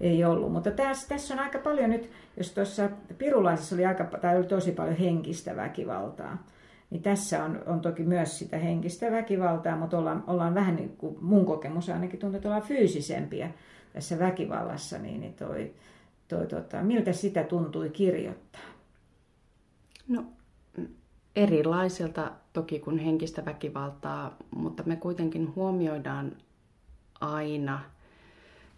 ei 0.00 0.24
ollut. 0.24 0.52
Mutta 0.52 0.70
tässä, 0.70 1.08
tässä 1.08 1.34
on 1.34 1.40
aika 1.40 1.58
paljon 1.58 1.90
nyt, 1.90 2.10
jos 2.36 2.52
tuossa 2.52 2.90
Pirulaisessa 3.18 3.74
oli, 3.74 3.86
aika, 3.86 4.04
tai 4.04 4.36
oli 4.36 4.46
tosi 4.46 4.72
paljon 4.72 4.96
henkistä 4.96 5.56
väkivaltaa, 5.56 6.44
niin 6.90 7.02
tässä 7.02 7.44
on, 7.44 7.62
on 7.66 7.80
toki 7.80 8.02
myös 8.02 8.38
sitä 8.38 8.58
henkistä 8.58 9.10
väkivaltaa, 9.10 9.76
mutta 9.76 9.98
ollaan, 9.98 10.24
ollaan 10.26 10.54
vähän 10.54 10.76
niin 10.76 10.96
kuin 10.96 11.16
mun 11.20 11.46
kokemus 11.46 11.88
ainakin 11.88 12.18
tuntuu, 12.18 12.36
että 12.36 12.48
ollaan 12.48 12.68
fyysisempiä 12.68 13.50
tässä 13.92 14.18
väkivallassa, 14.18 14.98
niin, 14.98 15.20
niin 15.20 15.34
toi, 15.34 15.74
toi, 16.28 16.46
tota, 16.46 16.82
miltä 16.82 17.12
sitä 17.12 17.44
tuntui 17.44 17.90
kirjoittaa? 17.90 18.62
No 20.08 20.24
erilaiselta 21.36 22.30
toki 22.52 22.78
kuin 22.78 22.98
henkistä 22.98 23.44
väkivaltaa, 23.44 24.36
mutta 24.50 24.82
me 24.86 24.96
kuitenkin 24.96 25.54
huomioidaan 25.54 26.36
aina, 27.20 27.80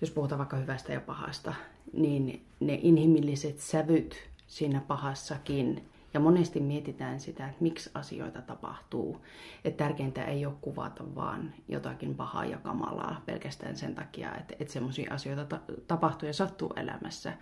jos 0.00 0.10
puhutaan 0.10 0.38
vaikka 0.38 0.56
hyvästä 0.56 0.92
ja 0.92 1.00
pahasta, 1.00 1.54
niin 1.92 2.44
ne 2.60 2.78
inhimilliset 2.82 3.58
sävyt 3.58 4.16
siinä 4.46 4.80
pahassakin. 4.88 5.84
Ja 6.14 6.20
monesti 6.20 6.60
mietitään 6.60 7.20
sitä, 7.20 7.46
että 7.46 7.62
miksi 7.62 7.90
asioita 7.94 8.42
tapahtuu. 8.42 9.24
Että 9.64 9.84
tärkeintä 9.84 10.24
ei 10.24 10.46
ole 10.46 10.54
kuvata 10.60 11.14
vaan 11.14 11.54
jotakin 11.68 12.14
pahaa 12.14 12.44
ja 12.44 12.58
kamalaa 12.58 13.22
pelkästään 13.26 13.76
sen 13.76 13.94
takia, 13.94 14.34
että, 14.34 14.54
että 14.60 14.72
semmoisia 14.72 15.14
asioita 15.14 15.44
ta- 15.44 15.60
tapahtuu 15.86 16.26
ja 16.26 16.32
sattuu 16.32 16.72
elämässä. 16.76 17.32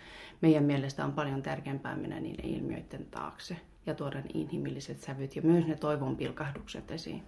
Meidän 0.41 0.65
mielestä 0.65 1.05
on 1.05 1.13
paljon 1.13 1.43
tärkeämpää 1.43 1.97
mennä 1.97 2.21
niiden 2.21 2.45
ilmiöiden 2.45 3.07
taakse 3.11 3.57
ja 3.87 3.95
tuoda 3.95 4.21
ne 4.21 4.31
inhimilliset 4.35 5.01
sävyt 5.01 5.37
ja 5.37 5.43
myös 5.43 5.67
ne 5.67 5.77
toivon 5.77 6.17
pilkahdukset 6.17 6.91
esiin. 6.91 7.23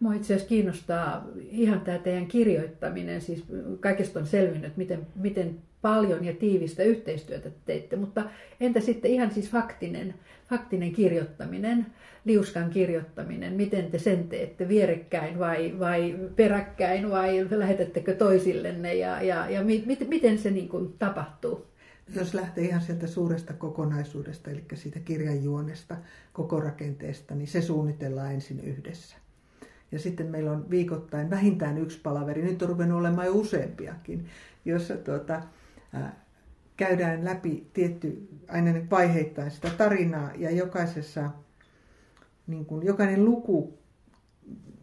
Mua 0.00 0.14
itse 0.14 0.34
asiassa 0.34 0.48
kiinnostaa 0.48 1.26
ihan 1.50 1.80
tämä 1.80 1.98
teidän 1.98 2.26
kirjoittaminen, 2.26 3.20
siis 3.20 3.44
kaikesta 3.80 4.20
on 4.20 4.26
selvinnyt, 4.26 4.76
miten, 4.76 5.06
miten 5.14 5.58
paljon 5.82 6.24
ja 6.24 6.32
tiivistä 6.32 6.82
yhteistyötä 6.82 7.50
teitte, 7.64 7.96
mutta 7.96 8.24
entä 8.60 8.80
sitten 8.80 9.10
ihan 9.10 9.30
siis 9.30 9.50
faktinen, 9.50 10.14
faktinen 10.48 10.92
kirjoittaminen, 10.92 11.86
liuskan 12.24 12.70
kirjoittaminen, 12.70 13.52
miten 13.52 13.90
te 13.90 13.98
sen 13.98 14.28
teette, 14.28 14.68
vierekkäin 14.68 15.38
vai, 15.38 15.74
vai 15.78 16.18
peräkkäin 16.36 17.10
vai 17.10 17.46
lähetettekö 17.50 18.14
toisillenne? 18.14 18.94
Ja, 18.94 19.22
ja, 19.22 19.50
ja 19.50 19.64
mi, 19.64 19.84
miten 20.08 20.38
se 20.38 20.50
niin 20.50 20.68
kuin 20.68 20.94
tapahtuu? 20.98 21.70
jos 22.14 22.34
lähtee 22.34 22.64
ihan 22.64 22.80
sieltä 22.80 23.06
suuresta 23.06 23.52
kokonaisuudesta, 23.52 24.50
eli 24.50 24.64
siitä 24.74 25.00
kirjanjuonesta, 25.00 25.96
koko 26.32 26.60
rakenteesta, 26.60 27.34
niin 27.34 27.48
se 27.48 27.62
suunnitellaan 27.62 28.32
ensin 28.32 28.60
yhdessä. 28.60 29.16
Ja 29.92 29.98
sitten 29.98 30.26
meillä 30.26 30.52
on 30.52 30.70
viikoittain 30.70 31.30
vähintään 31.30 31.78
yksi 31.78 32.00
palaveri, 32.02 32.42
nyt 32.42 32.62
on 32.62 32.68
ruvennut 32.68 32.98
olemaan 32.98 33.26
jo 33.26 33.32
useampiakin, 33.32 34.26
jossa 34.64 34.96
tuota, 34.96 35.42
ää, 35.92 36.24
käydään 36.76 37.24
läpi 37.24 37.66
tietty, 37.72 38.28
aina 38.48 38.70
vaiheittain 38.90 39.50
sitä 39.50 39.70
tarinaa 39.70 40.30
ja 40.36 40.50
jokaisessa, 40.50 41.30
niin 42.46 42.66
kuin, 42.66 42.86
jokainen 42.86 43.24
luku 43.24 43.78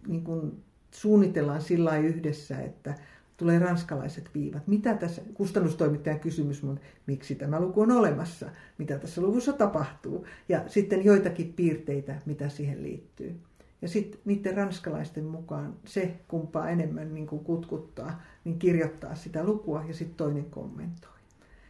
niin 0.08 0.24
kuin, 0.24 0.64
suunnitellaan 0.92 1.62
sillä 1.62 1.98
yhdessä, 1.98 2.60
että 2.60 2.96
tulee 3.38 3.60
ranskalaiset 3.60 4.30
viivat. 4.34 4.68
Mitä 4.68 4.94
tässä, 4.94 5.22
kustannustoimittajan 5.34 6.20
kysymys 6.20 6.64
on, 6.64 6.80
miksi 7.08 7.36
tämä 7.36 7.60
luku 7.60 7.82
on 7.82 7.92
olemassa, 7.92 8.50
mitä 8.78 9.00
tässä 9.00 9.22
luvussa 9.22 9.54
tapahtuu, 9.54 10.26
ja 10.50 10.64
sitten 10.68 11.06
joitakin 11.06 11.54
piirteitä, 11.54 12.16
mitä 12.26 12.50
siihen 12.50 12.84
liittyy. 12.84 13.36
Ja 13.82 13.88
sitten 13.88 14.20
niiden 14.26 14.58
ranskalaisten 14.58 15.24
mukaan 15.24 15.76
se, 15.86 16.20
kumpaa 16.28 16.70
enemmän 16.70 17.14
niin 17.14 17.28
kuin 17.28 17.44
kutkuttaa, 17.44 18.22
niin 18.44 18.60
kirjoittaa 18.60 19.16
sitä 19.16 19.44
lukua 19.44 19.84
ja 19.88 19.94
sitten 19.94 20.18
toinen 20.18 20.46
kommentoi. 20.46 21.12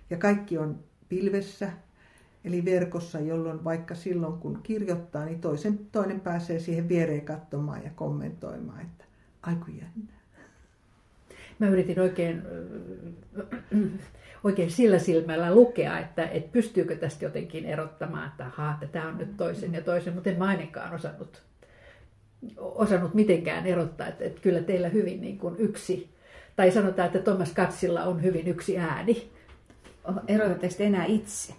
Ja 0.10 0.17
kaikki 0.17 0.58
on 0.58 0.80
pilvessä, 1.10 1.72
eli 2.43 2.65
verkossa, 2.65 3.20
jolloin 3.20 3.63
vaikka 3.63 3.96
silloin 3.96 4.39
kun 4.39 4.60
kirjoittaa, 4.63 5.26
niin 5.26 5.41
toisen, 5.41 5.80
toinen 5.91 6.20
pääsee 6.20 6.60
siihen 6.60 6.89
viereen 6.89 7.26
katsomaan 7.26 7.84
ja 7.84 7.91
kommentoimaan, 7.96 8.82
että 8.82 9.06
aiku 9.41 9.72
jännä 9.72 10.17
mä 11.60 11.67
yritin 11.67 12.00
oikein, 12.00 12.43
oikein 14.43 14.72
sillä 14.72 15.00
silmällä 15.00 15.56
lukea, 15.56 16.00
että, 16.00 16.26
että 16.26 16.52
pystyykö 16.52 16.96
tästä 16.96 17.26
jotenkin 17.26 17.65
erottamaan, 17.65 18.28
että 18.28 18.88
tämä 18.91 19.08
on 19.08 19.17
nyt 19.17 19.38
toisen 19.38 19.74
ja 19.74 19.82
toisen, 19.82 20.13
mutta 20.13 20.30
en 20.30 20.38
mä 20.38 20.46
ainakaan 20.46 20.93
osannut 20.93 21.43
osannut 22.58 23.13
mitenkään 23.13 23.65
erottaa, 23.65 24.08
että, 24.08 24.26
että 24.26 24.41
kyllä 24.41 24.62
teillä 24.62 24.89
hyvin 24.89 25.21
niin 25.21 25.38
kuin 25.38 25.56
yksi, 25.58 26.10
tai 26.56 26.71
sanotaan, 26.71 27.06
että 27.06 27.19
Thomas 27.19 27.52
Katsilla 27.52 28.04
on 28.04 28.23
hyvin 28.23 28.47
yksi 28.47 28.78
ääni. 28.78 29.32
Erotatteko 30.28 30.73
te 30.78 30.86
enää 30.86 31.06
itse? 31.06 31.54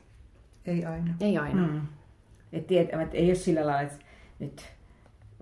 Ei 0.67 0.85
aina. 0.85 1.15
Ei 1.21 1.39
aina. 1.39 1.67
Mm. 1.67 1.81
Et 2.53 2.67
tiedä, 2.67 3.03
että 3.03 3.17
ei 3.17 3.27
ole 3.27 3.35
sillä 3.35 3.67
lailla, 3.67 3.83
että 3.83 4.05
nyt 4.39 4.63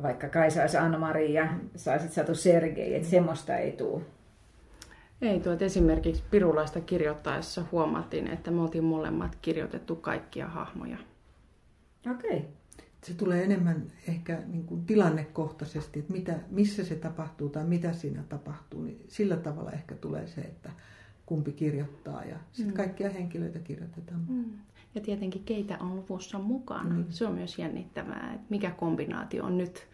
vaikka 0.03 0.29
Kaisa 0.29 0.61
olisi 0.61 0.77
Anna-Maria 0.77 1.43
ja 1.43 1.49
saisit 1.77 2.13
Satu 2.13 2.35
Sergei, 2.35 2.95
että 2.95 3.09
semmoista 3.09 3.57
ei 3.57 3.73
tule. 3.73 4.03
Ei 5.23 5.41
tuo, 5.41 5.57
esimerkiksi 5.61 6.23
Pirulaista 6.31 6.81
kirjoittaessa 6.81 7.65
huomattiin, 7.73 8.27
että 8.27 8.51
me 8.51 8.63
oltiin 8.63 8.85
molemmat 8.85 9.39
kirjoitettu 9.43 9.97
kaikkia 9.97 10.47
hahmoja. 10.47 10.97
Okei. 12.11 12.37
Okay. 12.37 12.43
Se 13.07 13.15
tulee 13.15 13.45
enemmän 13.45 13.93
ehkä 14.09 14.43
niin 14.47 14.65
kuin 14.65 14.87
tilannekohtaisesti, 14.87 15.99
että 15.99 16.13
mitä, 16.13 16.39
missä 16.51 16.85
se 16.85 16.95
tapahtuu 16.95 17.49
tai 17.49 17.65
mitä 17.65 17.93
siinä 17.93 18.23
tapahtuu. 18.29 18.83
Niin 18.83 19.05
sillä 19.09 19.37
tavalla 19.37 19.71
ehkä 19.73 19.95
tulee 19.95 20.27
se, 20.27 20.41
että 20.41 20.71
kumpi 21.27 21.53
kirjoittaa 21.53 22.25
ja 22.25 22.37
sitten 22.53 22.75
mm. 22.75 22.77
kaikkia 22.77 23.11
henkilöitä 23.11 23.59
kirjoitetaan. 23.59 24.27
Mm. 24.29 24.45
Ja 24.95 25.01
tietenkin 25.01 25.45
keitä 25.45 25.79
on 25.81 25.97
luvussa 25.97 26.39
mukana. 26.39 26.95
Mm. 26.95 27.05
Se 27.09 27.27
on 27.27 27.35
myös 27.35 27.59
jännittävää, 27.59 28.33
että 28.35 28.47
mikä 28.51 28.71
kombinaatio 28.71 29.45
on 29.45 29.59
nyt 29.59 29.87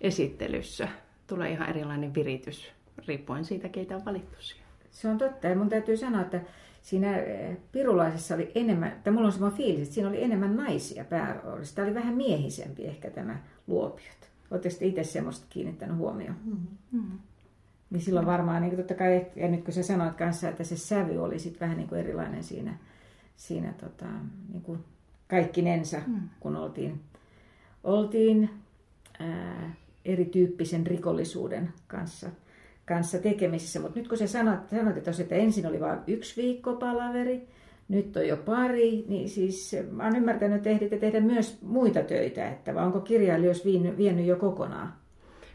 esittelyssä. 0.00 0.88
Tulee 1.26 1.50
ihan 1.50 1.68
erilainen 1.68 2.14
viritys 2.14 2.72
riippuen 3.06 3.44
siitä, 3.44 3.68
keitä 3.68 3.96
on 3.96 4.04
valittu 4.04 4.36
siihen. 4.42 4.67
Se 4.90 5.08
on 5.08 5.18
totta. 5.18 5.46
Ja 5.46 5.56
mun 5.56 5.68
täytyy 5.68 5.96
sanoa, 5.96 6.20
että 6.20 6.40
siinä 6.82 7.18
eh, 7.18 7.56
Pirulaisessa 7.72 8.34
oli 8.34 8.52
enemmän, 8.54 9.00
tai 9.04 9.12
mulla 9.12 9.26
on 9.26 9.32
semmoinen 9.32 9.56
fiilis, 9.56 9.82
että 9.82 9.94
siinä 9.94 10.08
oli 10.08 10.22
enemmän 10.22 10.56
naisia 10.56 11.04
pääroolissa. 11.04 11.76
Tämä 11.76 11.86
oli 11.86 11.94
vähän 11.94 12.14
miehisempi 12.14 12.84
ehkä 12.84 13.10
tämä 13.10 13.38
Luopiot. 13.66 14.30
Oletteko 14.50 14.74
itse 14.80 15.04
semmoista 15.04 15.46
kiinnittänyt 15.50 15.96
huomioon? 15.96 16.36
Mm-hmm. 16.44 17.18
Niin 17.90 18.00
silloin 18.00 18.26
varmaan, 18.26 18.62
niin 18.62 18.76
totta 18.76 18.94
kai, 18.94 19.26
ja 19.36 19.48
nyt 19.48 19.64
kun 19.64 19.74
sä 19.74 19.82
sanoit 19.82 20.14
kanssa, 20.14 20.48
että 20.48 20.64
se 20.64 20.76
sävy 20.76 21.18
oli 21.18 21.38
sitten 21.38 21.60
vähän 21.60 21.76
niin 21.76 21.88
kuin 21.88 22.00
erilainen 22.00 22.44
siinä, 22.44 22.78
siinä 23.36 23.72
tota, 23.72 24.06
niin 24.52 24.62
kuin 24.62 24.78
kaikkinensa, 25.28 25.98
mm. 26.06 26.20
kun 26.40 26.56
oltiin, 26.56 27.00
oltiin 27.84 28.50
ää, 29.20 29.74
erityyppisen 30.04 30.86
rikollisuuden 30.86 31.72
kanssa– 31.86 32.30
kanssa 32.88 33.18
tekemisissä. 33.18 33.80
Mutta 33.80 33.98
nyt 33.98 34.08
kun 34.08 34.18
sä 34.18 34.26
sanot, 34.26 34.68
sanot 34.70 34.96
että, 34.96 35.10
että 35.20 35.34
ensin 35.34 35.66
oli 35.66 35.80
vain 35.80 35.98
yksi 36.06 36.42
viikko 36.42 36.74
palaveri, 36.74 37.48
nyt 37.88 38.16
on 38.16 38.28
jo 38.28 38.36
pari, 38.36 39.04
niin 39.08 39.28
siis 39.28 39.76
mä 39.90 40.04
oon 40.04 40.16
ymmärtänyt, 40.16 40.56
että 40.56 40.70
ehditte 40.70 40.98
tehdä 40.98 41.20
myös 41.20 41.58
muita 41.62 42.02
töitä, 42.02 42.48
että 42.48 42.74
vai 42.74 42.84
onko 42.84 43.00
kirjailijoissa 43.00 43.64
vienyt, 43.64 43.96
vienyt 43.96 44.26
jo 44.26 44.36
kokonaan? 44.36 44.92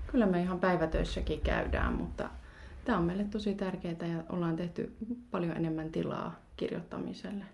Kyllä 0.07 0.25
me 0.25 0.41
ihan 0.41 0.59
päivätöissäkin 0.59 1.41
käydään, 1.41 1.93
mutta 1.93 2.29
tämä 2.85 2.97
on 2.97 3.03
meille 3.03 3.23
tosi 3.23 3.55
tärkeää 3.55 4.07
ja 4.11 4.23
ollaan 4.29 4.55
tehty 4.55 4.93
paljon 5.31 5.57
enemmän 5.57 5.91
tilaa 5.91 6.39
kirjoittamiselle. 6.57 7.45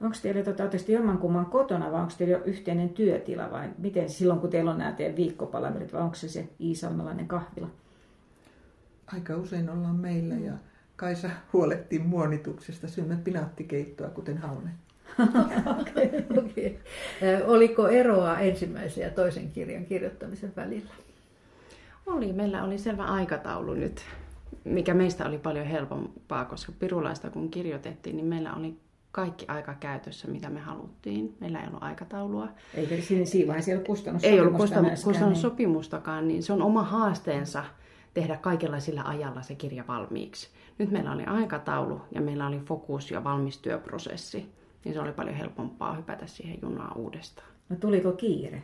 Onko 0.00 0.16
teillä 0.22 0.42
tota, 0.42 0.92
jommankumman 0.92 1.46
kotona 1.46 1.92
vai 1.92 2.00
onko 2.00 2.12
teillä 2.18 2.36
jo 2.36 2.44
yhteinen 2.44 2.88
työtila 2.88 3.50
vai 3.50 3.70
miten 3.78 4.08
silloin 4.08 4.40
kun 4.40 4.50
teillä 4.50 4.70
on 4.70 4.78
nämä 4.78 4.92
teidän 4.92 5.16
viikkopalaverit 5.16 5.92
vai 5.92 6.02
onko 6.02 6.14
se 6.14 6.28
se 6.28 6.48
Iisalmelainen 6.60 7.28
kahvila? 7.28 7.68
Aika 9.06 9.36
usein 9.36 9.70
ollaan 9.70 9.96
meillä 9.96 10.34
ja 10.34 10.52
Kaisa 10.96 11.30
huolehtii 11.52 11.98
muonituksesta. 11.98 12.88
Syömme 12.88 13.16
pinaattikeittoa, 13.24 14.08
kuten 14.08 14.38
Halme. 14.38 14.70
okay, 15.80 16.08
okay. 16.38 16.74
Oliko 17.46 17.88
eroa 17.88 18.38
ensimmäisen 18.38 19.04
ja 19.04 19.10
toisen 19.10 19.50
kirjan 19.50 19.84
kirjoittamisen 19.84 20.52
välillä? 20.56 20.90
Oli. 22.06 22.32
Meillä 22.32 22.64
oli 22.64 22.78
selvä 22.78 23.04
aikataulu 23.04 23.74
nyt, 23.74 24.00
mikä 24.64 24.94
meistä 24.94 25.26
oli 25.26 25.38
paljon 25.38 25.66
helpompaa, 25.66 26.44
koska 26.44 26.72
Pirulaista 26.78 27.30
kun 27.30 27.50
kirjoitettiin, 27.50 28.16
niin 28.16 28.26
meillä 28.26 28.54
oli 28.54 28.76
kaikki 29.12 29.44
aika 29.48 29.74
käytössä, 29.74 30.28
mitä 30.28 30.50
me 30.50 30.60
haluttiin. 30.60 31.36
Meillä 31.40 31.60
ei 31.60 31.68
ollut 31.68 31.82
aikataulua. 31.82 32.48
Eikä 32.74 32.96
siinä, 32.96 33.24
siinä 33.24 33.48
vaiheessa 33.48 33.70
ei 33.70 33.76
ollut 33.76 33.86
kustannussopimusta 33.86 34.28
Ei 34.28 34.40
ollut 34.40 35.04
kustannussopimustakaan, 35.04 36.28
niin 36.28 36.42
se 36.42 36.52
on 36.52 36.62
oma 36.62 36.82
haasteensa. 36.82 37.60
Mm 37.60 37.85
tehdä 38.16 38.36
kaikella 38.36 38.80
sillä 38.80 39.02
ajalla 39.02 39.42
se 39.42 39.54
kirja 39.54 39.84
valmiiksi. 39.88 40.48
Nyt 40.78 40.90
meillä 40.90 41.12
oli 41.12 41.24
aikataulu 41.24 42.00
ja 42.14 42.20
meillä 42.20 42.46
oli 42.46 42.60
fokus 42.60 43.10
ja 43.10 43.24
valmis 43.24 43.58
työprosessi, 43.58 44.52
niin 44.84 44.94
se 44.94 45.00
oli 45.00 45.12
paljon 45.12 45.36
helpompaa 45.36 45.94
hypätä 45.94 46.26
siihen 46.26 46.58
junaan 46.62 46.96
uudestaan. 46.96 47.48
No 47.68 47.76
tuliko 47.76 48.12
kiire? 48.12 48.62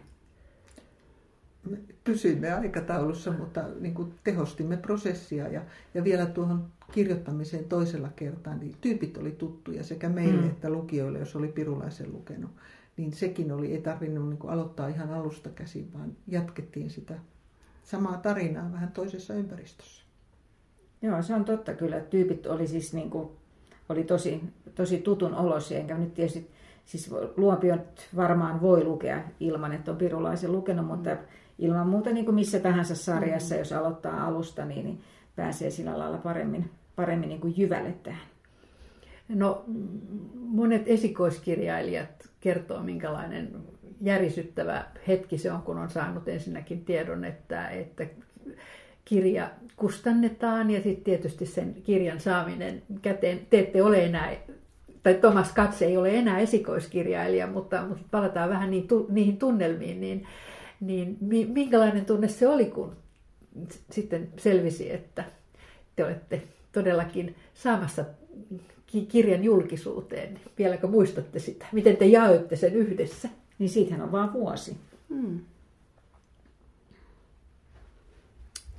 Me 1.70 1.78
pysyimme 2.04 2.52
aikataulussa, 2.52 3.32
mutta 3.32 3.64
niin 3.80 3.94
kuin 3.94 4.14
tehostimme 4.24 4.76
prosessia 4.76 5.48
ja, 5.48 5.62
ja 5.94 6.04
vielä 6.04 6.26
tuohon 6.26 6.66
kirjoittamiseen 6.92 7.64
toisella 7.64 8.08
kertaa, 8.16 8.54
niin 8.54 8.74
tyypit 8.80 9.16
oli 9.16 9.32
tuttuja 9.32 9.84
sekä 9.84 10.08
meille 10.08 10.42
mm. 10.42 10.48
että 10.48 10.70
lukijoille, 10.70 11.18
jos 11.18 11.36
oli 11.36 11.48
Pirulaisen 11.48 12.12
lukenut. 12.12 12.50
Niin 12.96 13.12
sekin 13.12 13.52
oli, 13.52 13.72
ei 13.72 13.80
tarvinnut 13.80 14.28
niin 14.28 14.38
kuin 14.38 14.52
aloittaa 14.52 14.88
ihan 14.88 15.10
alusta 15.10 15.50
käsin, 15.50 15.92
vaan 15.92 16.12
jatkettiin 16.26 16.90
sitä 16.90 17.18
samaa 17.82 18.16
tarinaa 18.16 18.72
vähän 18.72 18.92
toisessa 18.92 19.34
ympäristössä. 19.34 20.02
Joo, 21.02 21.22
se 21.22 21.34
on 21.34 21.44
totta 21.44 21.74
kyllä. 21.74 22.00
Tyypit 22.00 22.46
oli 22.46 22.66
siis 22.66 22.94
niin 22.94 23.10
kuin, 23.10 23.28
oli 23.88 24.04
tosi, 24.04 24.40
tosi 24.74 24.98
tutun 24.98 25.34
olosia, 25.34 25.78
enkä 25.78 25.98
nyt 25.98 26.14
tietysti, 26.14 26.50
siis 26.84 27.10
Luopiot 27.36 28.08
varmaan 28.16 28.60
voi 28.60 28.84
lukea 28.84 29.22
ilman, 29.40 29.72
että 29.72 29.90
on 29.90 29.96
Pirulaisen 29.96 30.52
lukenut, 30.52 30.86
mutta 30.86 31.10
mm. 31.10 31.20
ilman 31.58 31.88
muuta 31.88 32.10
niin 32.10 32.24
kuin 32.24 32.34
missä 32.34 32.60
tahansa 32.60 32.94
sarjassa, 32.94 33.54
mm. 33.54 33.58
jos 33.58 33.72
aloittaa 33.72 34.26
alusta, 34.26 34.64
niin, 34.64 34.84
niin 34.84 35.00
pääsee 35.36 35.70
sillä 35.70 35.98
lailla 35.98 36.18
paremmin, 36.18 36.70
paremmin 36.96 37.28
niin 37.28 37.40
kuin 37.40 37.54
jyvälle 37.56 37.92
tähän. 38.02 38.26
No, 39.28 39.64
monet 40.34 40.82
esikoiskirjailijat 40.86 42.28
kertoo, 42.40 42.82
minkälainen 42.82 43.56
järisyttävä 44.02 44.84
hetki 45.08 45.38
se 45.38 45.52
on, 45.52 45.62
kun 45.62 45.78
on 45.78 45.90
saanut 45.90 46.28
ensinnäkin 46.28 46.84
tiedon, 46.84 47.24
että, 47.24 47.68
että 47.68 48.06
kirja 49.04 49.50
kustannetaan 49.76 50.70
ja 50.70 50.82
sitten 50.82 51.04
tietysti 51.04 51.46
sen 51.46 51.74
kirjan 51.74 52.20
saaminen 52.20 52.82
käteen. 53.02 53.46
Te 53.50 53.58
ette 53.58 53.82
ole 53.82 54.04
enää, 54.04 54.36
tai 55.02 55.14
Thomas 55.14 55.52
Katse 55.52 55.84
ei 55.84 55.96
ole 55.96 56.18
enää 56.18 56.38
esikoiskirjailija, 56.38 57.46
mutta, 57.46 57.86
mutta 57.86 58.04
palataan 58.10 58.50
vähän 58.50 58.70
niin, 58.70 58.88
tu, 58.88 59.06
niihin 59.10 59.36
tunnelmiin, 59.36 60.00
niin, 60.00 60.26
niin 60.80 61.16
minkälainen 61.52 62.04
tunne 62.04 62.28
se 62.28 62.48
oli, 62.48 62.64
kun 62.64 62.96
sitten 63.90 64.28
selvisi, 64.36 64.92
että 64.92 65.24
te 65.96 66.04
olette 66.04 66.42
todellakin 66.72 67.34
saamassa 67.54 68.04
kirjan 69.08 69.44
julkisuuteen. 69.44 70.40
Vieläkö 70.58 70.86
muistatte 70.86 71.38
sitä? 71.38 71.66
Miten 71.72 71.96
te 71.96 72.06
jaoitte 72.06 72.56
sen 72.56 72.74
yhdessä? 72.74 73.28
Niin 73.58 73.70
siitähän 73.70 74.02
on 74.02 74.12
vaan 74.12 74.32
vuosi. 74.32 74.76
Hmm. 75.08 75.40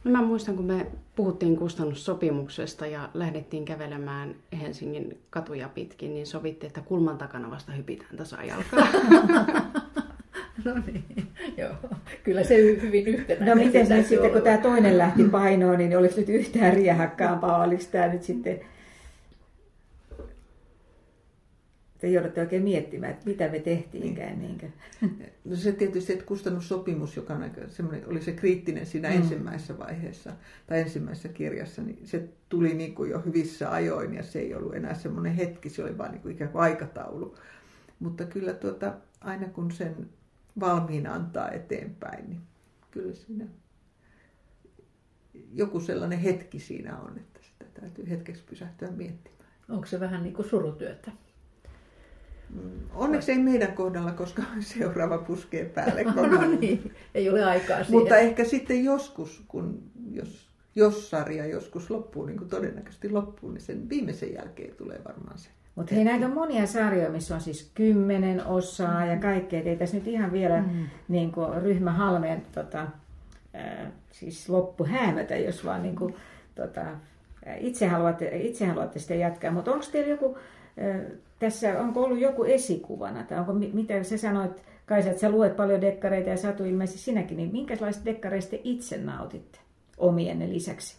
No 0.03 0.12
mä 0.12 0.21
muistan, 0.21 0.55
kun 0.55 0.65
me 0.65 0.88
puhuttiin 1.15 1.57
kustannussopimuksesta 1.57 2.88
ja 2.88 3.09
lähdettiin 3.13 3.65
kävelemään 3.65 4.36
Helsingin 4.62 5.17
katuja 5.29 5.69
pitkin, 5.69 6.13
niin 6.13 6.27
sovittiin, 6.27 6.67
että 6.67 6.81
kulman 6.81 7.17
takana 7.17 7.51
vasta 7.51 7.71
hypitään 7.71 8.17
tasajalkaa. 8.17 8.88
no 10.65 10.73
niin, 10.86 11.27
joo. 11.57 11.71
Kyllä 12.23 12.43
se 12.43 12.55
hyvin 12.81 13.07
yhtenäinen. 13.07 13.57
No 13.57 13.63
miten 13.63 13.89
nyt 13.89 14.05
sitten, 14.05 14.31
kun 14.31 14.41
tämä 14.41 14.57
toinen 14.57 14.97
lähti 14.97 15.23
painoon, 15.23 15.77
niin 15.77 15.97
oliko 15.97 16.13
nyt 16.17 16.29
yhtään 16.29 16.73
riehakkaampaa, 16.73 17.63
oliko 17.63 17.83
tämä 17.91 18.07
nyt 18.07 18.23
sitten 18.23 18.59
te 22.03 22.09
joudutte 22.09 22.41
oikein 22.41 22.63
miettimään, 22.63 23.11
että 23.11 23.25
mitä 23.25 23.49
me 23.49 23.59
tehtiinkään. 23.59 24.39
Niin. 24.39 24.73
No 25.45 25.55
se 25.55 25.71
tietysti, 25.71 26.13
että 26.13 26.25
kustannussopimus, 26.25 27.15
joka 27.15 27.37
oli 28.07 28.21
se 28.21 28.31
kriittinen 28.31 28.85
siinä 28.85 29.09
mm. 29.09 29.15
ensimmäisessä 29.15 29.79
vaiheessa 29.79 30.33
tai 30.67 30.79
ensimmäisessä 30.79 31.29
kirjassa, 31.29 31.81
niin 31.81 32.07
se 32.07 32.29
tuli 32.49 32.73
niin 32.73 32.95
kuin 32.95 33.09
jo 33.09 33.21
hyvissä 33.25 33.71
ajoin 33.71 34.13
ja 34.13 34.23
se 34.23 34.39
ei 34.39 34.55
ollut 34.55 34.75
enää 34.75 34.93
semmoinen 34.93 35.33
hetki, 35.33 35.69
se 35.69 35.83
oli 35.83 35.97
vain 35.97 36.11
niin 36.11 36.21
kuin 36.21 36.35
ikään 36.35 36.51
kuin 36.51 36.61
aikataulu. 36.61 37.35
Mutta 37.99 38.25
kyllä 38.25 38.53
tuota, 38.53 38.93
aina 39.21 39.49
kun 39.49 39.71
sen 39.71 40.09
valmiina 40.59 41.13
antaa 41.13 41.51
eteenpäin, 41.51 42.29
niin 42.29 42.41
kyllä 42.91 43.13
siinä 43.13 43.45
joku 45.53 45.79
sellainen 45.79 46.19
hetki 46.19 46.59
siinä 46.59 46.97
on, 46.99 47.17
että 47.17 47.39
sitä 47.43 47.81
täytyy 47.81 48.09
hetkeksi 48.09 48.43
pysähtyä 48.49 48.91
miettimään. 48.91 49.43
Onko 49.69 49.85
se 49.85 49.99
vähän 49.99 50.23
niin 50.23 50.35
kuin 50.35 50.49
surutyötä? 50.49 51.11
Mm, 52.53 52.71
onneksi 52.93 53.31
ei 53.31 53.37
meidän 53.37 53.73
kohdalla, 53.73 54.11
koska 54.11 54.43
seuraava 54.59 55.17
puskee 55.17 55.65
päälle 55.65 56.03
No 56.15 56.57
niin, 56.59 56.93
ei 57.15 57.29
ole 57.29 57.43
aikaa 57.43 57.83
siihen. 57.83 57.99
Mutta 57.99 58.17
ehkä 58.17 58.43
sitten 58.43 58.83
joskus, 58.83 59.43
kun, 59.47 59.83
jos, 60.11 60.49
jos 60.75 61.09
sarja 61.09 61.45
joskus 61.45 61.89
loppuu, 61.89 62.25
niin 62.25 62.37
kuin 62.37 62.49
todennäköisesti 62.49 63.09
loppuu, 63.09 63.51
niin 63.51 63.61
sen 63.61 63.89
viimeisen 63.89 64.33
jälkeen 64.33 64.75
tulee 64.75 65.01
varmaan 65.05 65.37
se 65.37 65.49
Mutta 65.75 65.95
hei, 65.95 66.03
näitä 66.03 66.25
on 66.25 66.33
monia 66.33 66.67
sarjoja, 66.67 67.09
missä 67.09 67.35
on 67.35 67.41
siis 67.41 67.71
kymmenen 67.73 68.45
osaa 68.45 69.05
ja 69.05 69.17
kaikkea. 69.17 69.61
Ei 69.61 69.75
tässä 69.75 69.97
nyt 69.97 70.07
ihan 70.07 70.31
vielä 70.31 70.61
mm. 70.61 70.85
niin 71.07 71.31
kuin, 71.31 71.61
ryhmä 71.61 71.91
halmeen 71.91 72.45
tota, 72.51 72.87
äh, 73.55 73.91
siis 74.11 74.49
loppu 74.49 74.85
häämötä, 74.85 75.35
jos 75.35 75.65
vaan 75.65 75.83
niin 75.83 75.95
kuin, 75.95 76.15
tota, 76.55 76.81
itse, 77.59 77.87
haluatte, 77.87 78.37
itse 78.37 78.65
haluatte 78.65 78.99
sitä 78.99 79.15
jatkaa. 79.15 79.51
Mutta 79.51 79.71
onko 79.71 79.85
teillä 79.91 80.09
joku, 80.09 80.37
äh, 80.81 81.01
tässä, 81.43 81.82
onko 81.82 82.03
ollut 82.03 82.19
joku 82.19 82.43
esikuvana? 82.43 83.23
Tai 83.23 83.39
onko, 83.39 83.53
mitä 83.53 84.03
sä 84.03 84.17
sanoit, 84.17 84.63
Kaisa, 84.86 85.10
että 85.10 85.21
sä 85.21 85.29
luet 85.29 85.56
paljon 85.56 85.82
dekkareita 85.82 86.29
ja 86.29 86.38
Satu 86.38 86.65
ilmeisesti 86.65 86.99
sinäkin, 86.99 87.38
niin 87.38 87.51
minkälaista 87.51 88.06
dekkareista 88.06 88.56
itse 88.63 88.97
nautitte 88.97 89.60
omienne 89.97 90.49
lisäksi? 90.49 90.97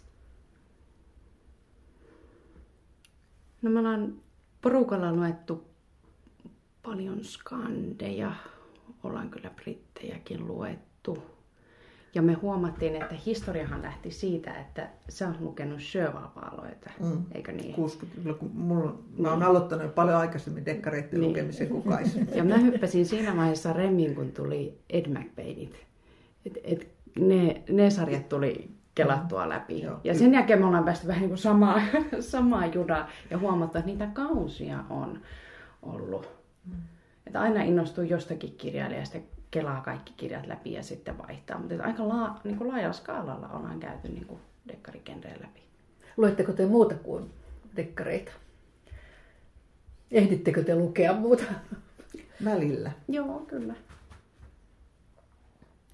No 3.62 3.70
me 3.70 3.78
ollaan 3.78 4.14
porukalla 4.60 5.12
luettu 5.12 5.64
paljon 6.82 7.24
skandeja, 7.24 8.32
ollaan 9.02 9.30
kyllä 9.30 9.50
brittejäkin 9.50 10.46
luettu. 10.46 11.33
Ja 12.14 12.22
me 12.22 12.32
huomattiin, 12.32 13.02
että 13.02 13.14
historiahan 13.26 13.82
lähti 13.82 14.10
siitä, 14.10 14.54
että 14.54 14.88
sä 15.08 15.28
oot 15.28 15.40
lukenut 15.40 15.80
Sjövalpaaloita, 15.80 16.90
mm. 17.00 17.24
eikö 17.34 17.52
niin? 17.52 17.74
60 17.74 18.34
kun 18.34 18.50
mulla, 18.54 18.98
mä 19.18 19.28
oon 19.28 19.38
niin. 19.38 19.48
aloittanut 19.48 19.94
paljon 19.94 20.16
aikaisemmin 20.16 20.66
dekkareiden 20.66 21.20
niin. 21.20 21.28
lukemisen 21.28 21.68
kuin. 21.68 21.84
Ja 22.34 22.44
mä 22.44 22.58
hyppäsin 22.58 23.06
siinä 23.06 23.36
vaiheessa 23.36 23.72
remmin, 23.72 24.14
kun 24.14 24.32
tuli 24.32 24.78
Ed 24.90 25.06
McBainit. 25.06 25.86
Et, 26.46 26.58
et 26.64 26.88
ne, 27.18 27.62
ne 27.70 27.90
sarjat 27.90 28.28
tuli 28.28 28.70
kelattua 28.94 29.48
läpi. 29.48 29.82
Joo. 29.82 30.00
Ja 30.04 30.14
sen 30.14 30.34
jälkeen 30.34 30.58
me 30.58 30.66
ollaan 30.66 30.84
päästy 30.84 31.06
vähän 31.06 31.20
niin 31.20 31.30
kuin 31.30 31.38
samaa, 31.38 31.80
samaa 32.20 32.66
judaa 32.66 33.08
ja 33.30 33.38
huomattu, 33.38 33.78
että 33.78 33.90
niitä 33.90 34.06
kausia 34.06 34.84
on 34.90 35.20
ollut. 35.82 36.28
Mm. 36.66 36.74
Että 37.26 37.40
aina 37.40 37.62
innostuu 37.62 38.04
jostakin 38.04 38.54
kirjailijasta, 38.56 39.18
kelaa 39.54 39.80
kaikki 39.80 40.12
kirjat 40.16 40.46
läpi 40.46 40.72
ja 40.72 40.82
sitten 40.82 41.18
vaihtaa. 41.18 41.58
Mutta 41.58 41.84
aika 41.84 42.08
laa, 42.08 42.40
niin 42.44 42.56
kuin 42.56 42.68
laajalla 42.68 42.92
skaalalla 42.92 43.48
ollaan 43.48 43.80
käyty 43.80 44.08
niin 44.08 44.26
kuin 44.26 44.40
läpi. 45.42 45.60
Luetteko 46.16 46.52
te 46.52 46.66
muuta 46.66 46.94
kuin 46.94 47.30
dekkareita? 47.76 48.32
Ehdittekö 50.10 50.62
te 50.62 50.76
lukea 50.76 51.12
muuta? 51.12 51.44
Välillä. 52.44 52.92
Joo, 53.08 53.40
kyllä. 53.40 53.74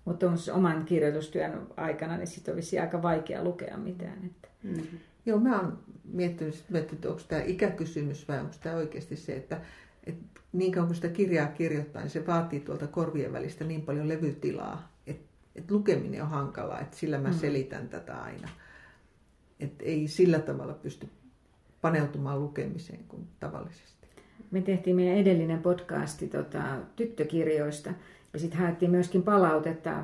Mutta 0.05 0.27
oman 0.53 0.85
kirjoitustyön 0.85 1.67
aikana 1.77 2.17
niin 2.17 2.27
sitten 2.27 2.55
olisi 2.55 2.79
aika 2.79 3.03
vaikea 3.03 3.45
lukea 3.45 3.77
mitään. 3.77 4.25
Että. 4.25 4.49
Mm-hmm. 4.63 4.99
Joo, 5.27 5.39
mä 5.39 5.61
oon 5.61 5.79
miettinyt, 6.05 6.65
miettinyt 6.69 6.93
että 6.93 7.09
onko 7.09 7.23
tämä 7.29 7.43
ikäkysymys 7.43 8.29
vai 8.29 8.41
onko 8.41 8.55
tämä 8.63 8.77
oikeasti 8.77 9.17
se, 9.17 9.37
että, 9.37 9.61
että 10.07 10.41
niin 10.53 10.73
kauan 10.73 10.87
kun 10.87 10.95
sitä 10.95 11.09
kirjaa 11.09 11.47
kirjoittaa, 11.47 12.03
niin 12.03 12.11
se 12.11 12.27
vaatii 12.27 12.61
tuolta 12.61 12.87
korvien 12.87 13.33
välistä 13.33 13.65
niin 13.65 13.83
paljon 13.83 14.09
levytilaa, 14.09 14.93
että, 15.07 15.29
että 15.57 15.75
lukeminen 15.75 16.23
on 16.23 16.29
hankalaa, 16.29 16.81
että 16.81 16.97
sillä 16.97 17.19
mä 17.19 17.29
mm. 17.29 17.35
selitän 17.35 17.89
tätä 17.89 18.17
aina. 18.17 18.49
Että 19.61 19.85
ei 19.85 20.09
sillä 20.09 20.39
tavalla 20.39 20.75
pysty 20.75 21.09
paneutumaan 21.81 22.41
lukemiseen 22.41 23.05
kuin 23.09 23.29
tavallisesti. 23.41 24.07
Me 24.51 24.61
tehtiin 24.61 24.97
meidän 24.97 25.17
edellinen 25.17 25.63
podcasti 25.63 26.29
tota, 26.29 26.63
tyttökirjoista, 26.97 27.91
ja 28.33 28.39
sitten 28.39 28.61
haettiin 28.61 28.91
myöskin 28.91 29.23
palautetta 29.23 30.03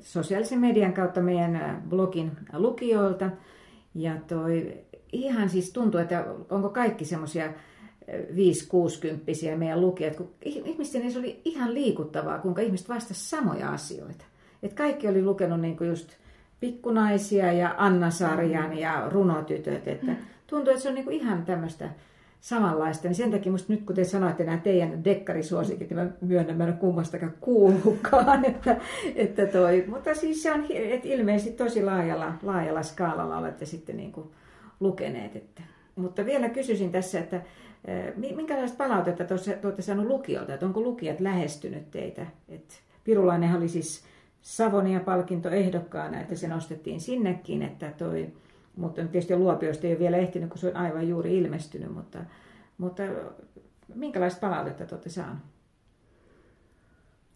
sosiaalisen 0.00 0.58
median 0.58 0.92
kautta 0.92 1.20
meidän 1.20 1.82
blogin 1.88 2.32
lukijoilta. 2.52 3.30
Ja 3.94 4.16
toi 4.26 4.84
ihan 5.12 5.48
siis 5.48 5.72
tuntuu, 5.72 6.00
että 6.00 6.24
onko 6.50 6.68
kaikki 6.68 7.04
semmoisia 7.04 7.52
5-60 9.54 9.56
meidän 9.56 9.80
lukijat, 9.80 10.16
kun 10.16 10.30
ihmisten 10.44 11.12
se 11.12 11.18
oli 11.18 11.40
ihan 11.44 11.74
liikuttavaa, 11.74 12.38
kuinka 12.38 12.62
ihmiset 12.62 12.88
vastasivat 12.88 13.44
samoja 13.44 13.70
asioita. 13.70 14.24
Et 14.62 14.72
kaikki 14.72 15.08
oli 15.08 15.22
lukenut 15.22 15.60
niinku 15.60 15.84
just 15.84 16.08
pikkunaisia 16.60 17.52
ja 17.52 17.74
Anna-sarjan 17.78 18.78
ja 18.78 19.08
runotytöt. 19.08 19.88
Että 19.88 20.12
tuntuu, 20.46 20.70
että 20.70 20.82
se 20.82 20.88
on 20.88 20.94
niinku 20.94 21.10
ihan 21.10 21.44
tämmöistä 21.44 21.90
samanlaista. 22.40 23.08
Niin 23.08 23.14
sen 23.14 23.30
takia 23.30 23.52
musta 23.52 23.72
nyt 23.72 23.82
kun 23.82 23.96
te 23.96 24.04
sanoitte 24.04 24.44
nämä 24.44 24.58
teidän 24.58 25.04
dekkarisuosikit, 25.04 25.90
niin 25.90 25.98
mä 25.98 26.10
myönnän, 26.20 26.56
mä 26.56 26.64
en 26.64 26.70
ole 26.70 26.78
kummastakaan 26.78 27.34
kuullutkaan. 27.40 28.44
Että, 28.50 28.76
että 29.14 29.46
toi, 29.46 29.84
mutta 29.88 30.14
siis 30.14 30.42
se 30.42 30.52
on 30.52 30.64
että 30.70 31.08
ilmeisesti 31.08 31.52
tosi 31.52 31.82
laajalla, 31.82 32.32
laajalla 32.42 32.82
skaalalla 32.82 33.38
olette 33.38 33.66
sitten 33.66 33.96
niin 33.96 34.12
kuin 34.12 34.30
lukeneet. 34.80 35.36
Että. 35.36 35.62
Mutta 35.98 36.26
vielä 36.26 36.48
kysyisin 36.48 36.92
tässä, 36.92 37.18
että 37.18 37.42
minkälaista 38.16 38.76
palautetta 38.76 39.24
te 39.24 39.34
olette 39.64 39.82
saaneet 39.82 40.08
lukijoilta, 40.08 40.54
että 40.54 40.66
onko 40.66 40.80
lukijat 40.80 41.20
lähestynyt 41.20 41.90
teitä? 41.90 42.26
että 42.48 42.74
Pirulainenhan 43.04 43.58
oli 43.58 43.68
siis 43.68 44.04
Savonia-palkinto 44.42 45.50
ehdokkaana, 45.50 46.20
että 46.20 46.34
se 46.34 46.48
nostettiin 46.48 47.00
sinnekin, 47.00 47.62
että 47.62 47.92
toi, 47.98 48.32
mutta 48.76 49.02
tietysti 49.02 49.36
Luopiosta 49.36 49.86
ei 49.86 49.92
ole 49.92 49.98
vielä 49.98 50.16
ehtinyt, 50.16 50.48
kun 50.48 50.58
se 50.58 50.68
on 50.68 50.76
aivan 50.76 51.08
juuri 51.08 51.38
ilmestynyt, 51.38 51.94
mutta, 51.94 52.18
mutta 52.78 53.02
minkälaista 53.94 54.40
palautetta 54.40 54.86
te 54.86 54.94
olette 54.94 55.10
saaneet? 55.10 55.38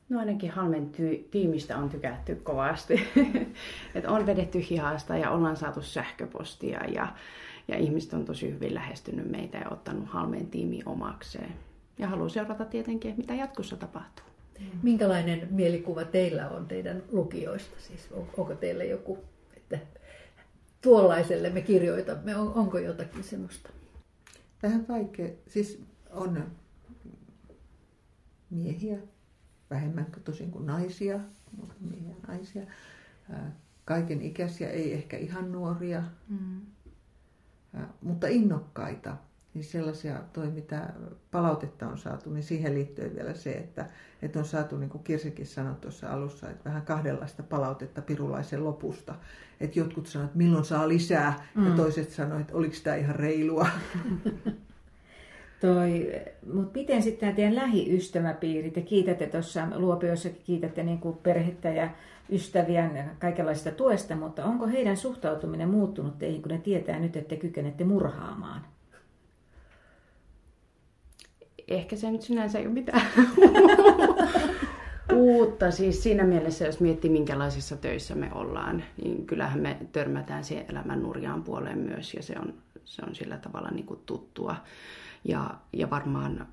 No 0.08 0.18
ainakin 0.18 0.50
Halmen 0.50 0.90
ty- 0.96 1.28
tiimistä 1.30 1.78
on 1.78 1.90
tykätty 1.90 2.34
kovasti. 2.34 3.08
että 3.94 4.10
on 4.10 4.26
vedetty 4.26 4.64
hihasta 4.70 5.16
ja 5.16 5.30
ollaan 5.30 5.56
saatu 5.56 5.82
sähköpostia 5.82 6.84
ja, 6.84 7.08
ja 7.68 7.78
ihmiset 7.78 8.12
on 8.12 8.24
tosi 8.24 8.52
hyvin 8.52 8.74
lähestynyt 8.74 9.30
meitä 9.30 9.58
ja 9.58 9.70
ottanut 9.70 10.08
Halmeen 10.08 10.46
tiimi 10.46 10.82
omakseen. 10.86 11.52
Ja 11.98 12.08
haluan 12.08 12.30
seurata 12.30 12.64
tietenkin, 12.64 13.14
mitä 13.16 13.34
jatkossa 13.34 13.76
tapahtuu. 13.76 14.24
Minkälainen 14.82 15.48
mielikuva 15.50 16.04
teillä 16.04 16.48
on 16.48 16.66
teidän 16.66 17.02
lukijoista? 17.12 17.76
Siis 17.78 18.08
on, 18.12 18.28
onko 18.36 18.54
teillä 18.54 18.84
joku, 18.84 19.18
että 19.56 19.78
tuollaiselle 20.80 21.50
me 21.50 21.60
kirjoitamme. 21.60 22.36
On, 22.36 22.54
onko 22.54 22.78
jotakin 22.78 23.24
semmoista? 23.24 23.70
Vähän 24.62 24.88
vaikea. 24.88 25.28
Siis 25.48 25.82
on 26.10 26.46
miehiä, 28.50 28.98
vähemmän 29.70 30.06
tosin 30.24 30.50
kuin 30.50 30.66
naisia, 30.66 31.20
mutta 31.56 31.74
miehiä 31.80 32.14
naisia. 32.28 32.62
Kaiken 33.84 34.22
ikäisiä, 34.22 34.70
ei 34.70 34.92
ehkä 34.92 35.16
ihan 35.16 35.52
nuoria, 35.52 36.02
mm. 36.28 36.60
Mutta 38.02 38.26
innokkaita 38.26 39.16
niin 39.54 39.64
sellaisia, 39.64 40.16
toi 40.32 40.50
mitä 40.50 40.92
palautetta 41.30 41.88
on 41.88 41.98
saatu, 41.98 42.30
niin 42.30 42.42
siihen 42.42 42.74
liittyy 42.74 43.14
vielä 43.14 43.34
se, 43.34 43.52
että, 43.52 43.86
että 44.22 44.38
on 44.38 44.44
saatu, 44.44 44.76
niin 44.76 44.90
kuin 44.90 45.04
Kirsikin 45.04 45.46
sanoi 45.46 45.74
tuossa 45.74 46.12
alussa, 46.12 46.50
että 46.50 46.64
vähän 46.64 46.82
kahdenlaista 46.82 47.42
palautetta 47.42 48.02
Pirulaisen 48.02 48.64
lopusta. 48.64 49.14
Että 49.60 49.78
jotkut 49.78 50.06
sanoivat, 50.06 50.28
että 50.30 50.38
milloin 50.38 50.64
saa 50.64 50.88
lisää, 50.88 51.46
mm. 51.54 51.66
ja 51.66 51.76
toiset 51.76 52.10
sanoivat, 52.10 52.40
että 52.40 52.56
oliko 52.56 52.74
tämä 52.82 52.96
ihan 52.96 53.16
reilua. 53.16 53.68
Toi, 55.62 56.12
mutta 56.52 56.78
miten 56.78 57.02
sitten 57.02 57.20
tämä 57.20 57.32
teidän 57.32 57.54
lähiystäväpiiri, 57.54 58.70
te 58.70 58.80
kiitätte 58.80 59.26
tuossa 59.26 59.68
Luopiossakin, 59.74 60.42
kiitätte 60.44 60.82
niin 60.82 60.98
kuin 60.98 61.16
perhettä 61.16 61.68
ja 61.68 61.90
ystäviä 62.30 62.90
kaikenlaista 63.18 63.70
tuesta, 63.70 64.16
mutta 64.16 64.44
onko 64.44 64.66
heidän 64.66 64.96
suhtautuminen 64.96 65.68
muuttunut 65.68 66.18
teihin, 66.18 66.42
kun 66.42 66.52
ne 66.52 66.58
tietää 66.58 66.98
nyt, 66.98 67.16
että 67.16 67.28
te 67.28 67.36
kykenette 67.36 67.84
murhaamaan? 67.84 68.64
ehkä 71.68 71.96
se 71.96 72.10
nyt 72.10 72.22
sinänsä 72.22 72.58
ei 72.58 72.66
ole 72.66 72.74
mitään 72.74 73.06
uutta. 75.14 75.70
Siis 75.70 76.02
siinä 76.02 76.24
mielessä, 76.24 76.64
jos 76.64 76.80
miettii 76.80 77.10
minkälaisissa 77.10 77.76
töissä 77.76 78.14
me 78.14 78.30
ollaan, 78.32 78.84
niin 79.02 79.26
kyllähän 79.26 79.60
me 79.60 79.76
törmätään 79.92 80.44
siihen 80.44 80.66
elämän 80.68 81.02
nurjaan 81.02 81.42
puoleen 81.42 81.78
myös 81.78 82.14
ja 82.14 82.22
se 82.22 82.34
on, 82.38 82.54
se 82.84 83.02
on 83.08 83.14
sillä 83.14 83.36
tavalla 83.36 83.70
niin 83.70 83.86
kuin 83.86 84.00
tuttua. 84.06 84.56
Ja, 85.24 85.58
ja 85.72 85.90
varmaan 85.90 86.48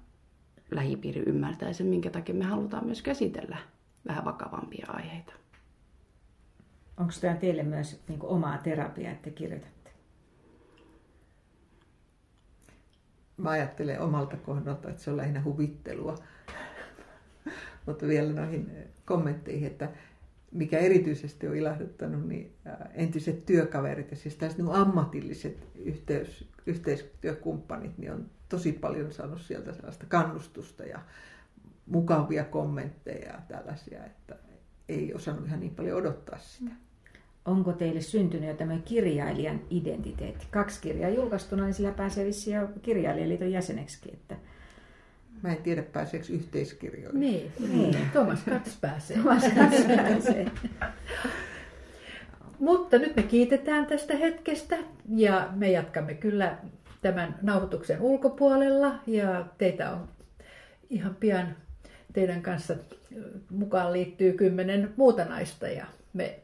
lähipiiri 0.71 1.23
ymmärtää 1.25 1.73
sen, 1.73 1.87
minkä 1.87 2.09
takia 2.09 2.35
me 2.35 2.45
halutaan 2.45 2.85
myös 2.85 3.01
käsitellä 3.01 3.57
vähän 4.07 4.25
vakavampia 4.25 4.85
aiheita. 4.89 5.33
Onko 6.97 7.13
tämä 7.21 7.35
teille 7.35 7.63
myös 7.63 8.03
niin 8.07 8.19
omaa 8.23 8.57
terapiaa, 8.57 9.11
että 9.11 9.29
kirjoitatte? 9.29 9.79
mä 13.39 13.49
ajattelen 13.49 14.01
omalta 14.01 14.37
kohdalta, 14.37 14.89
että 14.89 15.03
se 15.03 15.11
on 15.11 15.17
lähinnä 15.17 15.43
huvittelua. 15.43 16.15
Mutta 17.85 18.07
vielä 18.07 18.33
noihin 18.33 18.71
kommentteihin, 19.05 19.67
että 19.67 19.89
mikä 20.51 20.79
erityisesti 20.79 21.47
on 21.47 21.55
ilahduttanut, 21.55 22.27
niin 22.27 22.53
entiset 22.93 23.45
työkaverit 23.45 24.11
ja 24.11 24.17
siis 24.17 24.35
tällaiset 24.35 24.65
niin 24.65 24.75
ammatilliset 24.75 25.67
yhteys, 25.75 26.49
yhteistyökumppanit, 26.65 27.97
niin 27.97 28.11
on 28.11 28.29
tosi 28.49 28.71
paljon 28.71 29.11
saanut 29.13 29.41
sieltä 29.41 29.73
sellaista 29.73 30.05
kannustusta 30.09 30.83
ja 30.83 30.99
mukavia 31.85 32.43
kommentteja 32.43 33.27
ja 33.27 33.39
tällaisia, 33.47 34.05
että 34.05 34.35
ei 34.89 35.13
osannut 35.13 35.45
ihan 35.47 35.59
niin 35.59 35.75
paljon 35.75 35.97
odottaa 35.97 36.39
sitä. 36.39 36.71
onko 37.45 37.73
teille 37.73 38.01
syntynyt 38.01 38.49
jo 38.49 38.55
tämmöinen 38.55 38.83
kirjailijan 38.83 39.61
identiteetti? 39.69 40.47
Kaksi 40.51 40.81
kirjaa 40.81 41.09
julkaistuna, 41.09 41.63
niin 41.63 41.73
sillä 41.73 41.91
pääsee 41.91 42.25
vissiin 42.25 42.55
jo 42.55 42.69
kirjailijaliiton 42.81 43.51
jäseneksi. 43.51 43.99
Että... 44.13 44.35
Mä 45.41 45.51
en 45.51 45.63
tiedä, 45.63 45.83
pääseekö 45.83 46.25
yhteiskirjoihin. 46.29 47.19
Niin, 47.19 47.51
niin. 47.59 47.95
Thomas 48.11 48.43
Katz 48.43 48.81
pääsee. 48.81 49.17
Thomas 49.17 49.43
Katz 49.43 49.87
pääsee. 49.87 50.51
Mutta 52.59 52.97
nyt 52.97 53.15
me 53.15 53.23
kiitetään 53.23 53.85
tästä 53.85 54.17
hetkestä 54.17 54.77
ja 55.09 55.49
me 55.55 55.71
jatkamme 55.71 56.13
kyllä 56.13 56.57
tämän 57.01 57.39
nauhoituksen 57.41 58.01
ulkopuolella 58.01 58.95
ja 59.07 59.45
teitä 59.57 59.91
on 59.91 60.07
ihan 60.89 61.15
pian 61.15 61.55
teidän 62.13 62.41
kanssa 62.41 62.75
mukaan 63.49 63.93
liittyy 63.93 64.33
kymmenen 64.33 64.93
muuta 64.97 65.25
naista 65.25 65.67
ja 65.67 65.85
me 66.13 66.39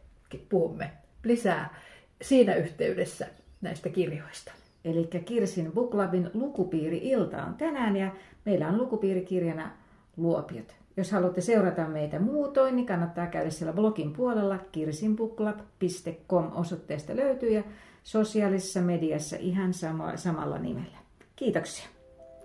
puhumme 0.49 0.91
lisää 1.23 1.81
siinä 2.21 2.55
yhteydessä 2.55 3.27
näistä 3.61 3.89
kirjoista. 3.89 4.51
Eli 4.85 5.07
Kirsin 5.25 5.71
Book 5.71 5.91
Clubin 5.91 6.31
lukupiiri-ilta 6.33 7.43
on 7.43 7.53
tänään 7.53 7.97
ja 7.97 8.11
meillä 8.45 8.67
on 8.67 8.77
lukupiirikirjana 8.77 9.71
Luopiot. 10.17 10.75
Jos 10.97 11.11
haluatte 11.11 11.41
seurata 11.41 11.87
meitä 11.87 12.19
muutoin, 12.19 12.75
niin 12.75 12.85
kannattaa 12.85 13.27
käydä 13.27 13.49
siellä 13.49 13.73
blogin 13.73 14.13
puolella 14.13 14.59
kirsinbooklab.com 14.71 16.51
osoitteesta 16.55 17.15
löytyy 17.15 17.49
ja 17.49 17.63
sosiaalisessa 18.05 18.81
mediassa 18.81 19.35
ihan 19.39 19.73
sama, 19.73 20.17
samalla 20.17 20.57
nimellä. 20.57 20.97
Kiitoksia. 21.35 21.85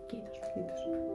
Kiitos. 0.08 0.30
Kiitos. 0.54 1.09